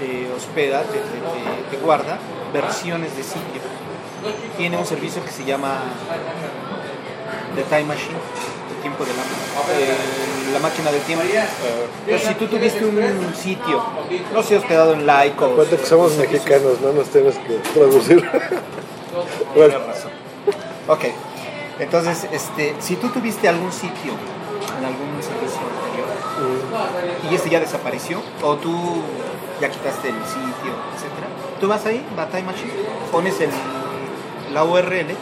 [0.00, 2.18] eh, hospeda, te, te- te- te guarda
[2.52, 3.60] versiones de sitio.
[4.56, 5.82] Tiene un servicio que se llama
[7.54, 8.16] The Time Machine,
[8.76, 9.96] el tiempo de la, eh,
[10.52, 11.24] la máquina del tiempo.
[11.24, 13.82] Entonces, si tú tuviste un sitio,
[14.32, 18.20] no sé, hospedado en Laico, Acuérdate que somos mexicanos, no nos tienes que traducir.
[19.54, 20.10] bueno, Tienes razón.
[20.88, 21.04] Ok,
[21.80, 24.12] entonces, este, si tú tuviste algún sitio
[24.78, 26.06] en algún servicio anterior
[27.30, 29.02] y este ya desapareció, o tú
[29.60, 31.28] ya quitaste el sitio, etcétera,
[31.60, 32.72] tú vas ahí, Time Machine,
[33.10, 33.50] pones el,
[34.52, 35.14] la URL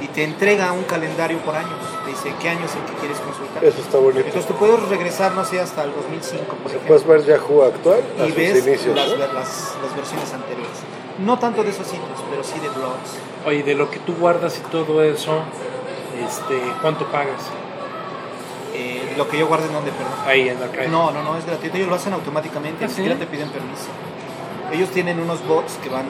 [0.00, 1.78] y te entrega un calendario por años.
[2.04, 3.64] Te dice qué año es el que quieres consultar.
[3.64, 4.26] eso está bonito.
[4.26, 8.00] Entonces tú puedes regresar, no sé, hasta el 2005, por ejemplo Puedes ver Yahoo actual
[8.20, 8.94] a y sus ves inicios.
[8.96, 9.16] las, ¿no?
[9.16, 10.76] las, las versiones anteriores.
[11.18, 13.46] No tanto de esos sitios, pero sí de blogs.
[13.46, 15.42] Oye, de lo que tú guardas y todo eso,
[16.26, 17.40] este, ¿cuánto pagas?
[19.16, 20.12] Lo que yo guarde en donde, perdón.
[20.26, 20.88] Ahí en Archive.
[20.88, 21.76] No, no, no, es gratuito.
[21.76, 22.96] Ellos lo hacen automáticamente, ¿Ah, ni sí?
[22.96, 23.86] siquiera te piden permiso.
[24.72, 26.06] Ellos tienen unos bots que van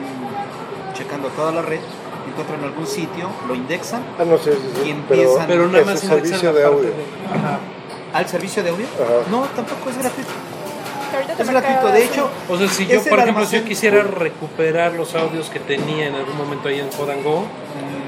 [0.93, 1.79] checando toda la red,
[2.27, 5.79] encuentran algún sitio, lo indexan Ah, no sé, sí, sí, Y pero, empiezan- Pero nada
[5.81, 6.81] es más servicio la de audio.
[6.89, 6.93] de-
[7.37, 7.59] Ajá.
[8.13, 8.85] al servicio de audio.
[8.95, 9.29] Ajá.
[9.29, 10.29] No, tampoco es gratuito.
[11.39, 12.29] Es gratuito, de hecho.
[12.49, 16.15] O sea, si yo, por ejemplo, si yo quisiera recuperar los audios que tenía en
[16.15, 17.45] algún momento ahí en Codango,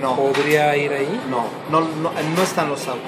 [0.01, 1.21] No, ¿podría ir ahí?
[1.29, 3.03] no, no, no, no están los audios.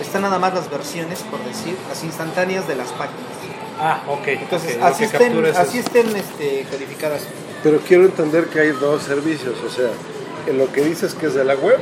[0.00, 3.24] Están nada más las versiones, por decir, las instantáneas de las páginas.
[3.78, 4.26] Ah, ok.
[4.28, 7.22] Entonces, así, estén, es así estén este, codificadas.
[7.62, 9.88] Pero quiero entender que hay dos servicios, o sea,
[10.46, 11.78] en lo que dices que es de la web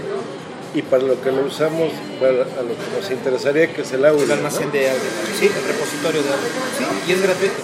[0.75, 4.05] y para lo que lo usamos, para a lo que nos interesaría que es el
[4.05, 4.25] audio.
[4.25, 4.73] El almacén ¿no?
[4.73, 5.03] de audio.
[5.39, 6.49] Sí, el repositorio de audio.
[6.79, 7.55] Sí, y es gratuito.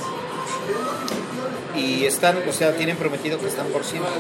[1.75, 4.11] Y están, o sea, tienen prometido que están por siempre.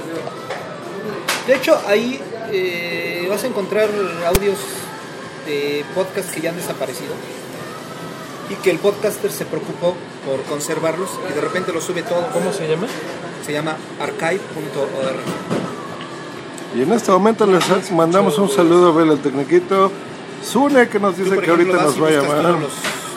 [1.46, 2.20] De hecho, ahí
[2.52, 3.88] eh, vas a encontrar
[4.26, 4.58] audios
[5.50, 7.12] de podcast que ya han desaparecido
[8.48, 12.28] y que el podcaster se preocupó por conservarlos y de repente los sube todo.
[12.32, 12.86] ¿Cómo se llama?
[13.44, 15.20] Se llama archive.org.
[16.76, 19.90] Y en este momento les mandamos un saludo a Bel el Tecniquito.
[20.44, 22.42] Sune que nos Tú, dice que ahorita nos va a llamar.
[22.44, 22.72] Los,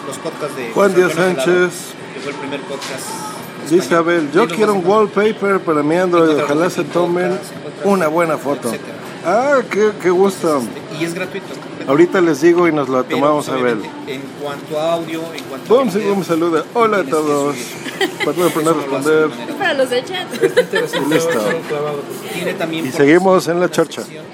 [0.08, 1.72] los podcasts de Juan Díaz Sánchez.
[2.14, 3.06] que fue el primer podcast.
[3.70, 3.96] Dice.
[3.96, 7.40] Abel, yo quiero un wallpaper para mi Android, ojalá se tomen
[7.86, 8.72] una buena foto.
[9.26, 10.62] Ah, qué, qué gusto.
[11.00, 11.54] Y es gratuito.
[11.88, 13.78] Ahorita les digo y nos lo Pero, tomamos a ver.
[14.08, 16.64] En cuanto a audio, en cuanto Boom, a sí, boom, saluda.
[16.74, 17.56] Hola a todos.
[18.24, 19.30] Para no poner no responder.
[19.30, 20.44] de Es para los de chat.
[20.44, 21.16] Está interesante.
[21.16, 21.40] Listo.
[22.72, 24.02] Y seguimos en la chorcha.
[24.04, 24.32] De libros.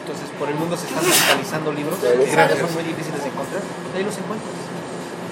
[0.00, 3.62] Entonces, por el mundo se están digitalizando libros que ahora son muy difíciles de encontrar.
[3.96, 4.50] Ahí los encuentras.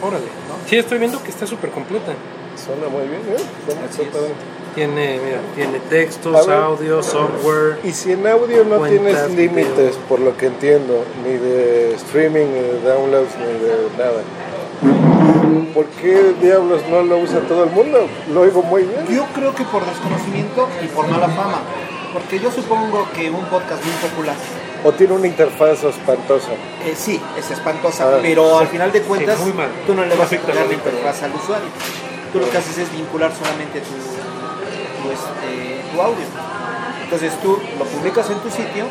[0.03, 0.27] Órale.
[0.68, 2.12] Sí, estoy viendo que está súper completa.
[2.57, 3.42] Suena muy bien, ¿eh?
[3.66, 3.83] Suena.
[4.74, 6.56] Tiene, mira, tiene textos, ver.
[6.56, 7.78] audio, software.
[7.85, 12.61] Y si en audio no tienes límites, por lo que entiendo, ni de streaming, ni
[12.61, 14.22] de downloads, ni de nada.
[15.74, 18.06] ¿Por qué diablos no lo usa todo el mundo?
[18.32, 19.06] Lo oigo muy bien.
[19.11, 21.61] Yo creo que por desconocimiento y por mala fama.
[22.12, 24.35] Porque yo supongo que un podcast muy popular,
[24.85, 26.50] O tiene una interfaz espantosa.
[26.85, 29.68] eh, sí, es espantosa, Ah, pero al final de cuentas muy mal.
[29.87, 31.68] tú no le vas a poner la la interfaz al usuario.
[32.32, 33.87] Tú lo que haces es vincular solamente tu,
[35.03, 36.27] tu, este, tu audio.
[37.05, 38.87] Entonces tú lo publicas en tu sitio,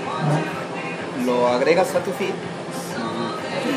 [1.26, 2.34] lo agregas a tu feed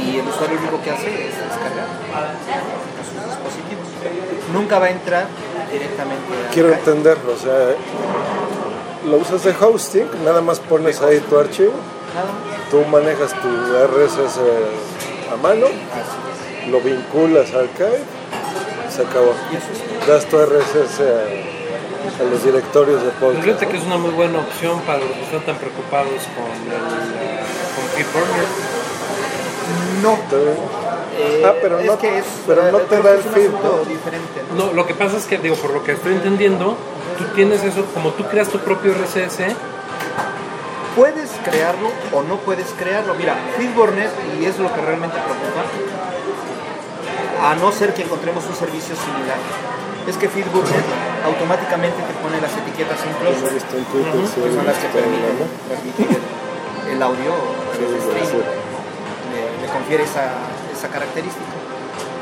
[0.05, 3.89] y el usuario lo único que hace es descargar a sus dispositivos.
[4.53, 5.27] Nunca va a entrar
[5.73, 7.75] directamente a Quiero entenderlo, o sea,
[9.07, 11.73] lo usas de hosting, nada más pones ahí tu archivo,
[12.71, 14.41] tú manejas tu RSS
[15.33, 15.67] a mano,
[16.71, 18.03] lo vinculas al Archive,
[18.91, 19.35] se acabó.
[20.07, 21.54] Das tu RSS a,
[22.21, 23.45] a los directorios de Pues podcast.
[23.45, 26.81] fíjate que es una muy buena opción para los que están tan preocupados con el
[27.75, 28.47] con FeedBurner.
[30.03, 30.19] No.
[31.17, 33.51] Eh, Ah, pero es no- que es, pero no eh, te creo da el feed,
[33.51, 34.57] ¿no?
[34.57, 34.67] ¿no?
[34.67, 36.77] No, lo que pasa es que, digo, por lo que estoy entendiendo,
[37.19, 39.55] tú tienes eso, como tú creas tu propio RSS,
[40.97, 43.15] Puedes crearlo o no puedes crearlo.
[43.15, 44.09] Mira, Feedburner,
[44.41, 45.65] y es lo que realmente preocupa,
[47.51, 49.37] a no ser que encontremos un servicio similar,
[50.07, 50.83] es que Feedburner
[51.25, 55.37] automáticamente te pone las etiquetas incluso, que son las que permiten
[55.69, 57.33] transmitir el, el audio
[57.75, 58.29] Sí, streaming.
[58.29, 58.43] sí.
[59.33, 60.37] Le, le confiere esa,
[60.73, 61.49] esa característica.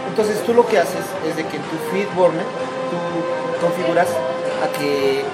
[0.09, 2.47] Entonces tú lo que haces es de que en tu Feedburner
[2.91, 2.99] tú
[3.61, 4.09] configuras
[4.63, 5.25] a que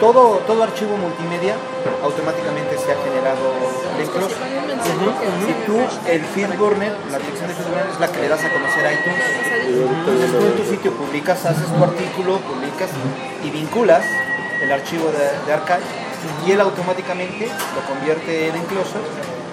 [0.00, 1.54] todo, todo archivo multimedia
[2.02, 3.42] automáticamente sea generado
[3.96, 4.58] de enclosure.
[5.44, 8.86] Si tú, el Feedburner, la dirección de Feedburner es la que le das a conocer
[8.86, 9.24] a iTunes.
[9.66, 12.90] Entonces tú en tu sitio publicas, haces tu artículo, publicas
[13.44, 14.04] y vinculas
[14.62, 16.08] el archivo de, de archive
[16.46, 19.04] y él automáticamente lo convierte en enclosure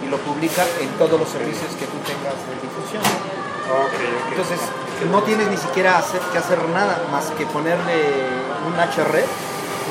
[0.04, 3.04] y lo publica en todos los servicios que tú tengas de difusión.
[4.30, 4.60] Entonces
[5.12, 7.94] no tienes ni siquiera hacer, que hacer nada más que ponerle
[8.68, 9.24] un HR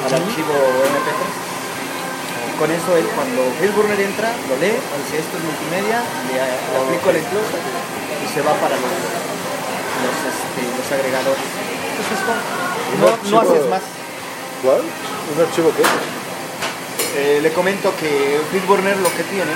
[0.02, 1.22] al archivo MP3.
[2.50, 3.42] Y con eso él cuando
[3.74, 7.62] Burner entra, lo lee, dice esto es multimedia, le, aplico el enclosure
[8.22, 8.94] y se va para los,
[10.02, 11.46] los, este, los agregadores.
[11.94, 13.82] Entonces no, no, no haces más.
[14.62, 14.82] ¿Cuál?
[14.82, 15.84] ¿Un archivo qué?
[17.16, 19.54] Eh, le comento que Burner lo que tiene,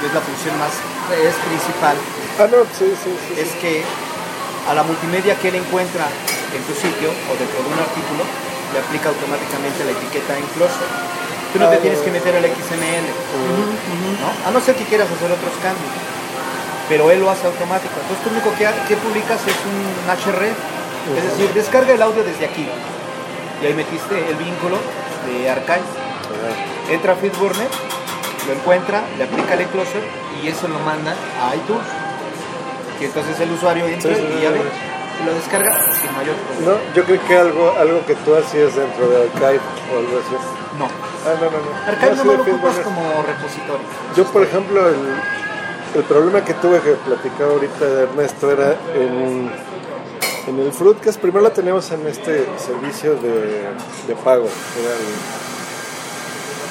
[0.00, 0.72] que es la función más
[1.12, 1.96] es principal,
[2.34, 3.38] Ah, no, sí, sí, sí.
[3.38, 3.84] es que
[4.66, 6.02] a la multimedia que él encuentra
[6.50, 8.26] en tu sitio o dentro de un artículo,
[8.74, 10.90] le aplica automáticamente la etiqueta enclosure.
[11.54, 13.06] Tú no te tienes que meter al XML,
[14.18, 14.28] ¿no?
[14.42, 15.94] A no ser que quieras hacer otros cambios.
[16.88, 17.94] Pero él lo hace automático.
[17.94, 22.24] Entonces tú lo único que, que publicas es un HR, es decir, descarga el audio
[22.24, 22.66] desde aquí.
[23.62, 24.76] Y ahí metiste el vínculo
[25.30, 25.86] de archive.
[26.90, 27.68] Entra a Feedburner,
[28.46, 30.02] lo encuentra, le aplica el enclosure
[30.42, 31.86] y eso lo manda a iTunes.
[33.00, 34.60] Y entonces el usuario entra y ya ve,
[35.20, 36.72] y lo descarga sin mayor problema.
[36.72, 39.60] No, yo creí que algo, algo que tú hacías dentro de Archive
[39.92, 40.36] o algo así.
[40.78, 40.86] No.
[40.86, 41.70] Ah, no, no, no.
[41.86, 43.86] Archive No, no lo ocupas como repositorio.
[44.16, 44.96] Yo, por ejemplo, el,
[45.94, 49.50] el problema que tuve que platicar ahorita de Ernesto era en
[50.46, 53.64] En el Fruitcast primero la tenemos en este servicio de,
[54.06, 54.46] de pago,
[54.78, 55.14] era el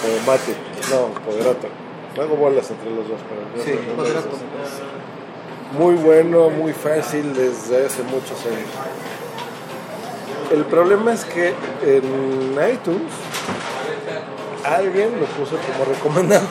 [0.04, 0.54] o Mate,
[0.92, 1.68] no, Poderato.
[2.22, 4.30] Hago bolas entre los dos, pero Sí, Poderato.
[5.72, 8.70] Muy bueno, muy fácil desde hace muchos años.
[10.52, 13.12] El problema es que en iTunes
[14.64, 16.46] alguien lo puso como recomendado.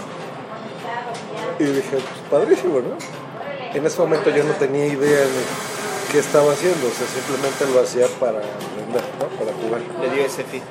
[1.58, 2.96] Y dije, pues padrísimo, ¿no?
[3.74, 5.42] En ese momento yo no tenía idea de
[6.10, 9.26] qué estaba haciendo, o sea, simplemente lo hacía para vender, ¿no?
[9.38, 9.80] Para jugar.
[10.00, 10.62] Le dio ese feed.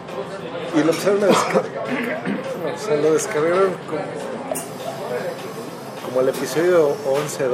[0.76, 1.64] Y lo empezaron a descargar.
[2.62, 4.02] O sea, lo descargaron como,
[6.06, 7.48] como el episodio 11,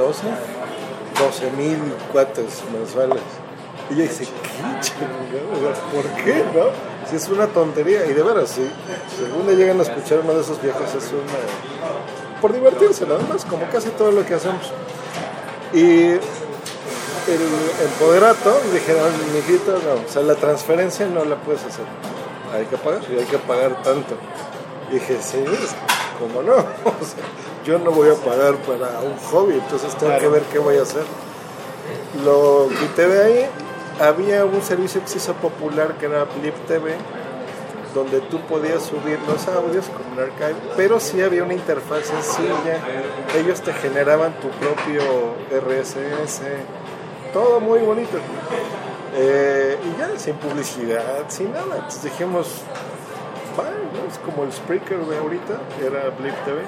[1.18, 1.78] 12, 12 mil
[2.12, 3.22] cuates mensuales.
[3.90, 5.38] Y yo dije, ¿qué?
[5.94, 6.66] ¿Por qué, no?
[7.08, 8.06] Si es una tontería.
[8.06, 8.68] Y de veras, sí.
[9.24, 12.40] Algún día llegan a escuchar uno de esos viejos, es una.
[12.40, 14.72] por divertirse, nada más, como casi todo lo que hacemos.
[15.72, 16.18] Y
[17.28, 17.42] el
[17.84, 21.84] empoderato dijeron, mijito, no, o sea, la transferencia no la puedes hacer.
[22.54, 24.16] Hay que pagar, y hay que pagar tanto.
[24.90, 25.44] Y dije, sí,
[26.18, 26.54] ¿cómo no?
[26.84, 27.24] O sea,
[27.64, 30.82] yo no voy a pagar para un hobby, entonces tengo que ver qué voy a
[30.82, 31.04] hacer.
[32.24, 33.46] Lo quité de ahí.
[34.00, 36.94] Había un servicio que se hizo popular que era Blip TV,
[37.94, 42.78] donde tú podías subir los audios con un archive, pero sí había una interfaz sencilla.
[43.36, 45.02] Ellos te generaban tu propio
[45.50, 46.42] RSS,
[47.32, 48.18] todo muy bonito.
[49.16, 51.74] Eh, y ya sin publicidad, sin nada.
[51.74, 52.46] Entonces dijimos,
[53.64, 54.10] ¿no?
[54.10, 56.60] es como el Spreaker de ahorita, que era Blip TV.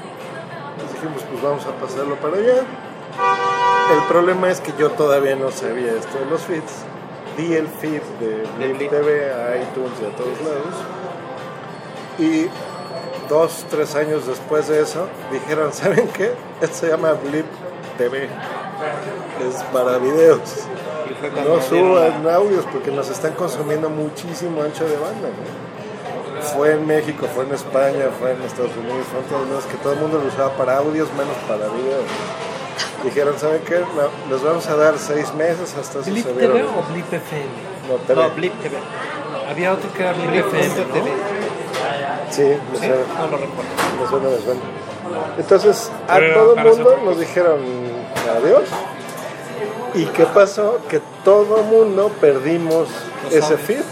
[0.73, 2.63] Entonces dijimos, pues vamos a pasarlo para allá.
[3.93, 6.85] El problema es que yo todavía no sabía esto de los feeds.
[7.37, 8.91] Di el feed de Blip.
[8.91, 10.75] TV a iTunes y a todos lados.
[12.19, 12.49] Y
[13.29, 16.33] dos, tres años después de eso, dijeron, ¿saben qué?
[16.61, 17.47] Esto se llama Blip
[17.99, 18.25] TV.
[19.49, 20.67] Es para videos.
[21.45, 25.29] No suban audios porque nos están consumiendo muchísimo ancho de banda.
[25.29, 25.70] ¿no?
[26.43, 29.77] Fue en México, fue en España, fue en Estados Unidos, fue en todos lados que
[29.79, 32.05] todo el mundo lo usaba para audios menos para videos.
[33.05, 33.79] Dijeron, ¿saben qué?
[33.81, 37.45] No, les vamos a dar seis meses hasta si ¿Blip se TV o Blip FM?
[37.89, 38.23] No, TV.
[38.23, 38.77] No, Blip TV.
[39.49, 40.95] Había otro que era Blip, Blip FM, ¿no?
[40.95, 41.11] TV.
[42.31, 43.71] Sí, me suena, No lo recuerdo.
[44.01, 44.61] me suena, me suena.
[45.39, 47.61] Entonces, a Pero todo el mundo nos dijeron
[48.37, 48.65] adiós.
[49.95, 50.79] ¿Y qué pasó?
[50.89, 52.89] Que todo el mundo perdimos
[53.25, 53.83] Los ese feed.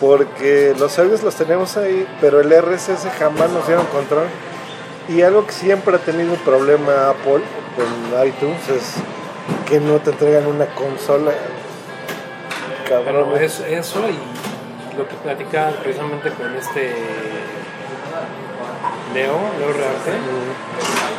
[0.00, 4.26] Porque los audios los tenemos ahí, pero el RSS jamás nos dieron control.
[5.08, 7.42] Y algo que siempre ha tenido un problema Apple
[7.76, 8.94] con iTunes es
[9.68, 11.32] que no te entregan una consola.
[12.88, 13.30] Cabrón.
[13.30, 16.94] Bueno, es, eso y lo que platicaba precisamente con este
[19.14, 20.12] Leo, Leo Rearte,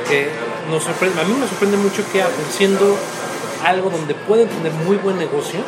[0.08, 0.30] que
[0.70, 2.98] nos sorprende, a mí me sorprende mucho que Apple, siendo
[3.66, 5.60] algo donde pueden tener muy buen negocio,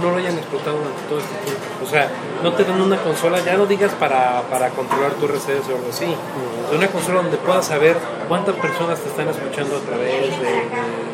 [0.00, 1.62] no lo hayan explotado durante todo este tiempo.
[1.84, 2.08] O sea,
[2.42, 5.88] no te dan una consola, ya no digas para, para controlar tu RCS o algo
[5.90, 6.06] así,
[6.70, 7.96] de una consola donde puedas saber
[8.28, 11.12] cuántas personas te están escuchando a través de, de-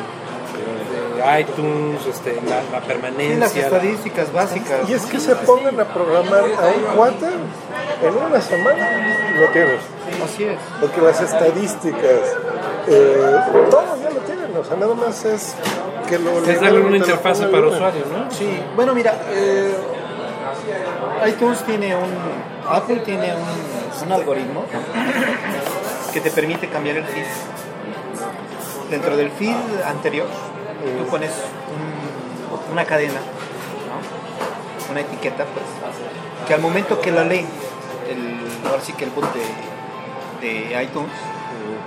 [1.18, 3.38] de iTunes, este, la, permanencia.
[3.38, 4.88] las estadísticas básicas.
[4.88, 9.80] Y es que se pongan a programar a un cuate en una semana lo tienes.
[10.24, 10.56] Así es.
[10.80, 12.20] Porque las estadísticas,
[12.86, 13.36] eh,
[13.70, 14.56] todo ya lo tienen.
[14.56, 15.54] O sea, nada más es
[16.08, 17.64] que lo Es darle una interfaz para bien.
[17.74, 18.30] usuario, ¿no?
[18.30, 19.74] Sí, bueno, mira, eh,
[21.28, 22.10] iTunes tiene un.
[22.68, 24.64] Apple tiene un, un algoritmo
[26.12, 27.24] que te permite cambiar el feed.
[28.90, 29.54] Dentro del feed
[29.86, 30.26] anterior,
[30.98, 34.90] tú pones un- una cadena, ¿no?
[34.92, 35.64] una etiqueta, pues,
[36.46, 37.44] que al momento que la lee,
[38.10, 41.10] el, ahora sí que el bot de, de iTunes,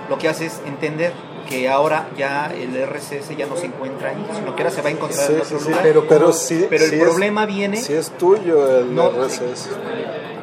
[0.08, 1.12] lo que hace es entender
[1.48, 4.88] que ahora ya el RSS ya no se encuentra ahí, sino que ahora se va
[4.88, 5.82] a encontrar Sí, en sí, otro sí, lugar.
[5.82, 9.68] pero, pero, sí, Pero el sí es- problema viene, Si es tuyo el No, RSS.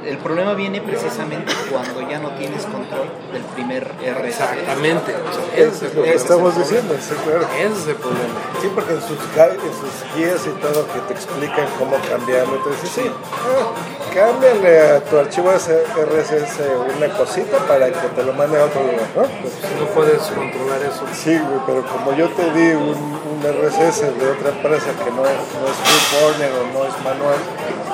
[0.05, 4.27] El problema viene precisamente cuando ya no tienes control del primer RSS.
[4.27, 5.15] Exactamente.
[5.55, 7.47] Eso es lo que estamos diciendo, sí, claro.
[7.57, 8.39] Ese es el problema.
[8.61, 12.69] Sí, porque en sus, en sus guías y todo que te explican cómo cambiarlo, te
[12.69, 16.59] dicen, sí, ah, cámbiale a tu archivo RSS
[16.97, 19.21] una cosita para que te lo mande a otro lugar, ¿no?
[19.21, 21.05] Pues, No puedes controlar eso.
[21.13, 25.25] sí, güey, pero como yo te di un, un RSS de otra empresa que no
[25.25, 25.79] es, no es
[26.19, 27.37] o no es manual,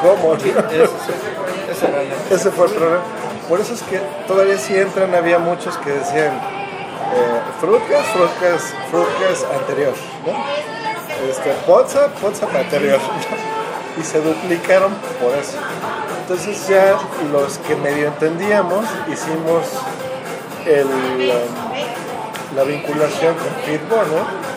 [0.02, 0.36] ¿cómo?
[0.36, 1.55] Ese realmente.
[2.32, 3.04] Ese fue el problema.
[3.48, 9.46] Por eso es que todavía si entran había muchos que decían eh, Fruitcast, Fruitcast, Fruitcast
[9.54, 9.94] anterior,
[10.26, 11.30] ¿no?
[11.30, 13.00] Este, WhatsApp, WhatsApp anterior.
[14.00, 15.58] y se duplicaron por eso.
[16.22, 16.98] Entonces ya
[17.32, 19.68] los que medio entendíamos hicimos
[20.66, 24.56] el, um, la vinculación con Fitbo, ¿no?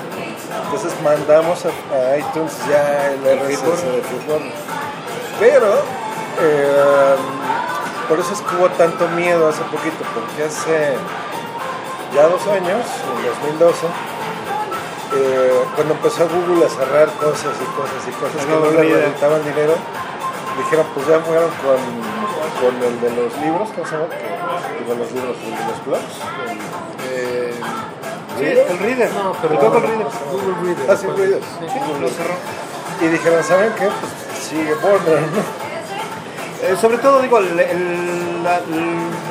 [0.64, 4.52] Entonces mandamos a, a iTunes ya el RSS de Feedburner.
[5.38, 5.82] Pero,
[6.40, 7.16] eh,
[8.08, 10.96] por eso es que hubo tanto miedo hace poquito, porque hace
[12.14, 12.84] ya dos años,
[13.18, 13.86] en 2012,
[15.16, 19.44] eh, cuando empezó Google a cerrar cosas y cosas y cosas que no le necesitaban
[19.44, 19.74] dinero,
[20.58, 21.80] dijeron pues ya fueron con,
[22.60, 24.08] con el de los libros, ¿cómo se llama?
[24.78, 26.14] Digo, los libros, el de los blogs.
[27.10, 27.54] Eh,
[28.38, 29.12] sí, el Reader.
[29.12, 30.06] No, pero el Google Reader.
[30.32, 30.90] Google Reader.
[30.90, 31.42] Ah, sí, Reader.
[31.42, 32.34] Sí, lo cerró.
[33.00, 33.86] Y dijeron, ¿saben qué?
[33.86, 35.67] Pues sigue Warner, ¿no?
[36.62, 38.60] Eh, sobre todo, digo, el- el- la,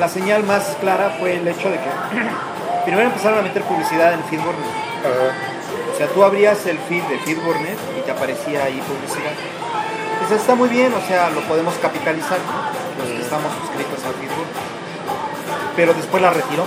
[0.00, 1.90] la señal más clara fue el hecho de que
[2.84, 4.88] primero empezaron a meter publicidad en FeedBurner.
[5.94, 9.32] O sea, tú abrías el feed de FeedBurner y te aparecía ahí publicidad.
[10.14, 13.04] Entonces está muy bien, o sea, lo podemos capitalizar, ¿no?
[13.04, 14.54] los que estamos suscritos al FeedBurner.
[15.76, 16.64] Pero después la retiró.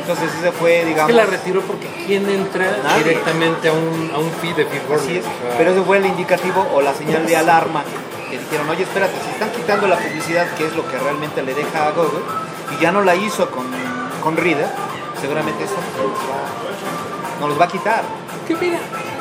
[0.00, 1.08] Entonces ese fue, digamos...
[1.08, 3.04] que la retiró porque ¿quién entra Nadie.
[3.04, 5.00] directamente a un, a un feed de Feedburner?
[5.04, 7.84] Así es, O sea, pero ese fue el indicativo o la señal de alarma
[8.50, 11.86] dijeron, oye, espérate, si están quitando la publicidad, que es lo que realmente le deja
[11.88, 12.22] a Google,
[12.76, 13.66] y ya no la hizo con,
[14.22, 14.68] con Reader,
[15.20, 18.02] seguramente eso nos va, nos los va a quitar.
[18.46, 18.78] que mira,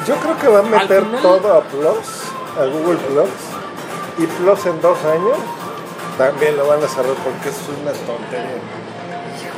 [0.08, 2.08] Yo creo que va a meter final- todo a Plus,
[2.60, 3.30] a Google Plus,
[4.20, 5.38] y Plus en dos años
[6.18, 8.62] también lo van a cerrar porque es una tontería.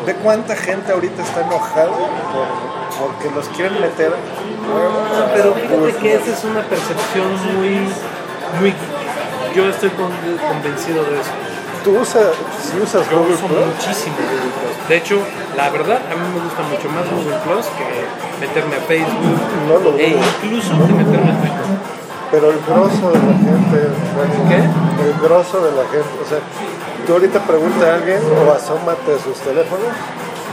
[0.06, 6.16] ¿De cuánta gente ahorita está enojada por- porque los quieren meter a pero fíjate que
[6.16, 7.80] esa es una percepción muy,
[8.60, 8.74] muy...
[9.56, 10.12] Yo estoy con-
[10.48, 11.32] convencido de eso.
[11.84, 12.28] ¿Tú usas,
[12.62, 13.66] si usas Yo Google uso Plus?
[13.66, 14.90] muchísimo Google Plus.
[14.90, 15.18] De hecho,
[15.56, 17.88] la verdad, a mí me gusta mucho más Google Plus que
[18.46, 21.68] meterme a Facebook No lo e incluso que meterme a Twitter.
[22.32, 23.78] Pero el grosso de la gente,
[24.50, 24.60] ¿Qué?
[24.60, 26.38] el grosso de la gente, o sea,
[27.08, 29.90] tú ahorita pregunta a alguien o asómate a sus teléfonos,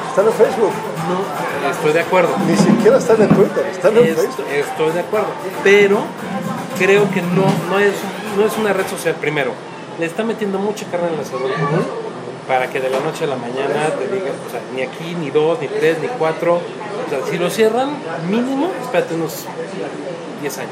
[0.09, 2.31] están en Facebook, No, estoy de acuerdo.
[2.49, 4.47] ni siquiera están en Twitter, están en Facebook.
[4.49, 5.27] estoy de acuerdo.
[5.63, 5.99] Pero
[6.79, 7.93] creo que no, no, es,
[8.37, 9.53] no es una red social primero.
[9.99, 11.85] Le está metiendo mucha carne en el asador Google
[12.47, 15.31] para que de la noche a la mañana te digan, o sea, ni aquí, ni
[15.31, 16.57] dos, ni tres, ni cuatro.
[16.57, 17.91] O sea, si lo cierran,
[18.29, 19.45] mínimo, espérate unos
[20.41, 20.71] 10 años.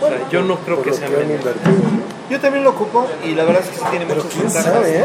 [0.00, 1.44] O sea, yo no creo que sea menos.
[2.30, 4.72] Yo también lo ocupo y la verdad es que sí tiene muchas quién ventajas.
[4.72, 5.04] sabe, ¿eh?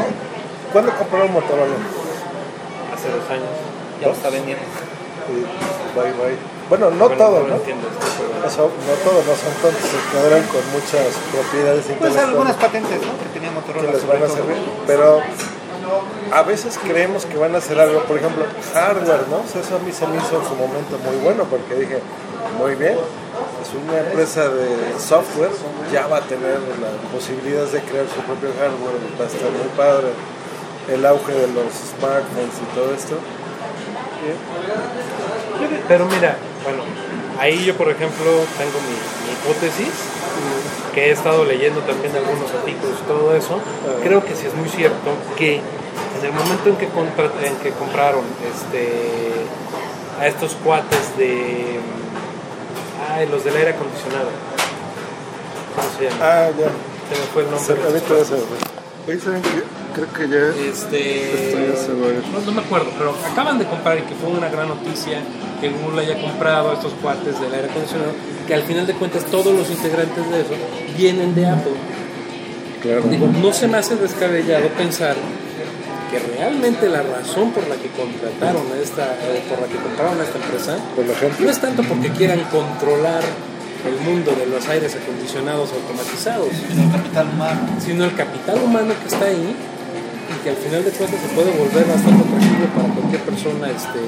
[0.71, 1.75] ¿Cuándo compraron Motorola?
[2.93, 3.49] Hace dos años.
[4.01, 4.63] Ya lo está vendiendo.
[5.95, 6.58] Bye bye.
[6.69, 7.55] Bueno, no Bueno, todo, no ¿no?
[7.55, 12.15] entiendo esto, pero- Eso, no todo, no son tontos, se quedarán con muchas propiedades Pues
[12.17, 13.13] algunas intelectuales patentes ¿no?
[13.17, 13.91] que tenía que Motorola.
[13.91, 15.21] les sobre van a servir, pero
[16.31, 19.37] a veces creemos que van a hacer algo, por ejemplo, hardware, ¿no?
[19.41, 21.99] O sea, eso a mí se me hizo en su momento muy bueno porque dije,
[22.59, 25.49] muy bien, es una empresa de software,
[25.91, 29.69] ya va a tener las posibilidades de crear su propio hardware, va a estar muy
[29.75, 30.13] padre,
[30.93, 33.15] el auge de los smartphones y todo esto.
[35.87, 36.83] Pero mira, bueno,
[37.39, 38.25] ahí yo por ejemplo
[38.57, 38.95] tengo mi,
[39.25, 39.89] mi hipótesis,
[40.93, 43.59] que he estado leyendo también algunos artículos y todo eso.
[44.03, 47.71] Creo que sí es muy cierto que en el momento en que, contra- en que
[47.71, 49.31] compraron este,
[50.19, 51.79] a estos cuates de...
[53.11, 54.29] Ay, los del aire acondicionado.
[55.75, 56.17] ¿Cómo se llama?
[56.21, 56.67] Ah, ya.
[57.09, 57.99] Se me fue el Se, nombre.
[57.99, 60.69] se Creo que ya...
[60.69, 62.23] Este, Esto ya se va a ir.
[62.31, 65.19] no, no me acuerdo, pero acaban de comprar y que fue una gran noticia
[65.59, 68.13] que Google haya comprado estos cuates del aire acondicionado,
[68.47, 70.53] que al final de cuentas todos los integrantes de eso
[70.95, 71.73] vienen de Apple.
[72.81, 73.01] Claro.
[73.09, 75.15] Digo, no se me hace descabellado pensar
[76.11, 80.19] que realmente la razón por la que contrataron a esta, eh, por la que compraron
[80.19, 81.05] a esta empresa, Por
[81.41, 83.21] no es tanto porque quieran controlar
[83.85, 87.59] el mundo de los aires acondicionados automatizados, El capital humano.
[87.79, 89.55] sino el capital humano que está ahí
[90.35, 93.99] y que al final de cuentas se puede volver bastante atractivo para cualquier persona, este,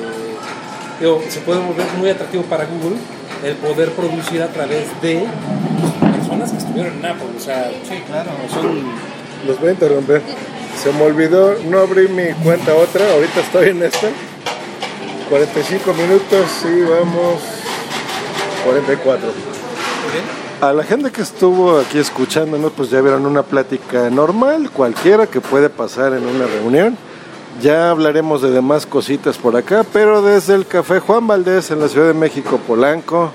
[0.99, 2.97] digo, se puede volver muy atractivo para Google
[3.43, 5.25] el poder producir a través de
[6.15, 8.29] personas que estuvieron en Apple, o sea, Sí, claro.
[8.51, 8.83] son
[9.47, 10.21] Los voy a interrumpir.
[10.81, 14.07] Se me olvidó, no abrí mi cuenta otra, ahorita estoy en esta.
[15.29, 17.41] 45 minutos y vamos
[18.65, 19.60] 44.
[20.61, 25.41] A la gente que estuvo aquí escuchándonos, pues ya vieron una plática normal, cualquiera que
[25.41, 26.95] puede pasar en una reunión.
[27.63, 31.87] Ya hablaremos de demás cositas por acá, pero desde el Café Juan Valdés en la
[31.87, 33.31] Ciudad de México, Polanco,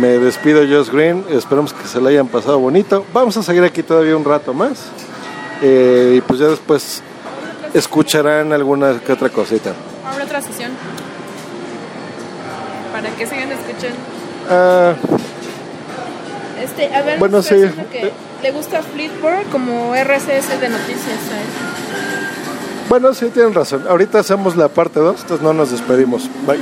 [0.00, 3.04] me despido Josh Green, esperamos que se la hayan pasado bonito.
[3.12, 4.86] Vamos a seguir aquí todavía un rato más
[5.60, 7.02] eh, y pues ya después
[7.74, 9.74] escucharán alguna que otra cosita.
[10.10, 10.70] Habrá otra sesión.
[12.92, 13.98] Para que sigan escuchando.
[14.48, 14.94] Ah,
[16.62, 17.54] Este, a ver, Bueno, sí.
[17.92, 22.88] que le gusta Flipboard como RSS de noticias, ¿sabes?
[22.88, 23.84] bueno, sí tienen razón.
[23.88, 26.30] Ahorita hacemos la parte 2, entonces no nos despedimos.
[26.46, 26.58] Bye.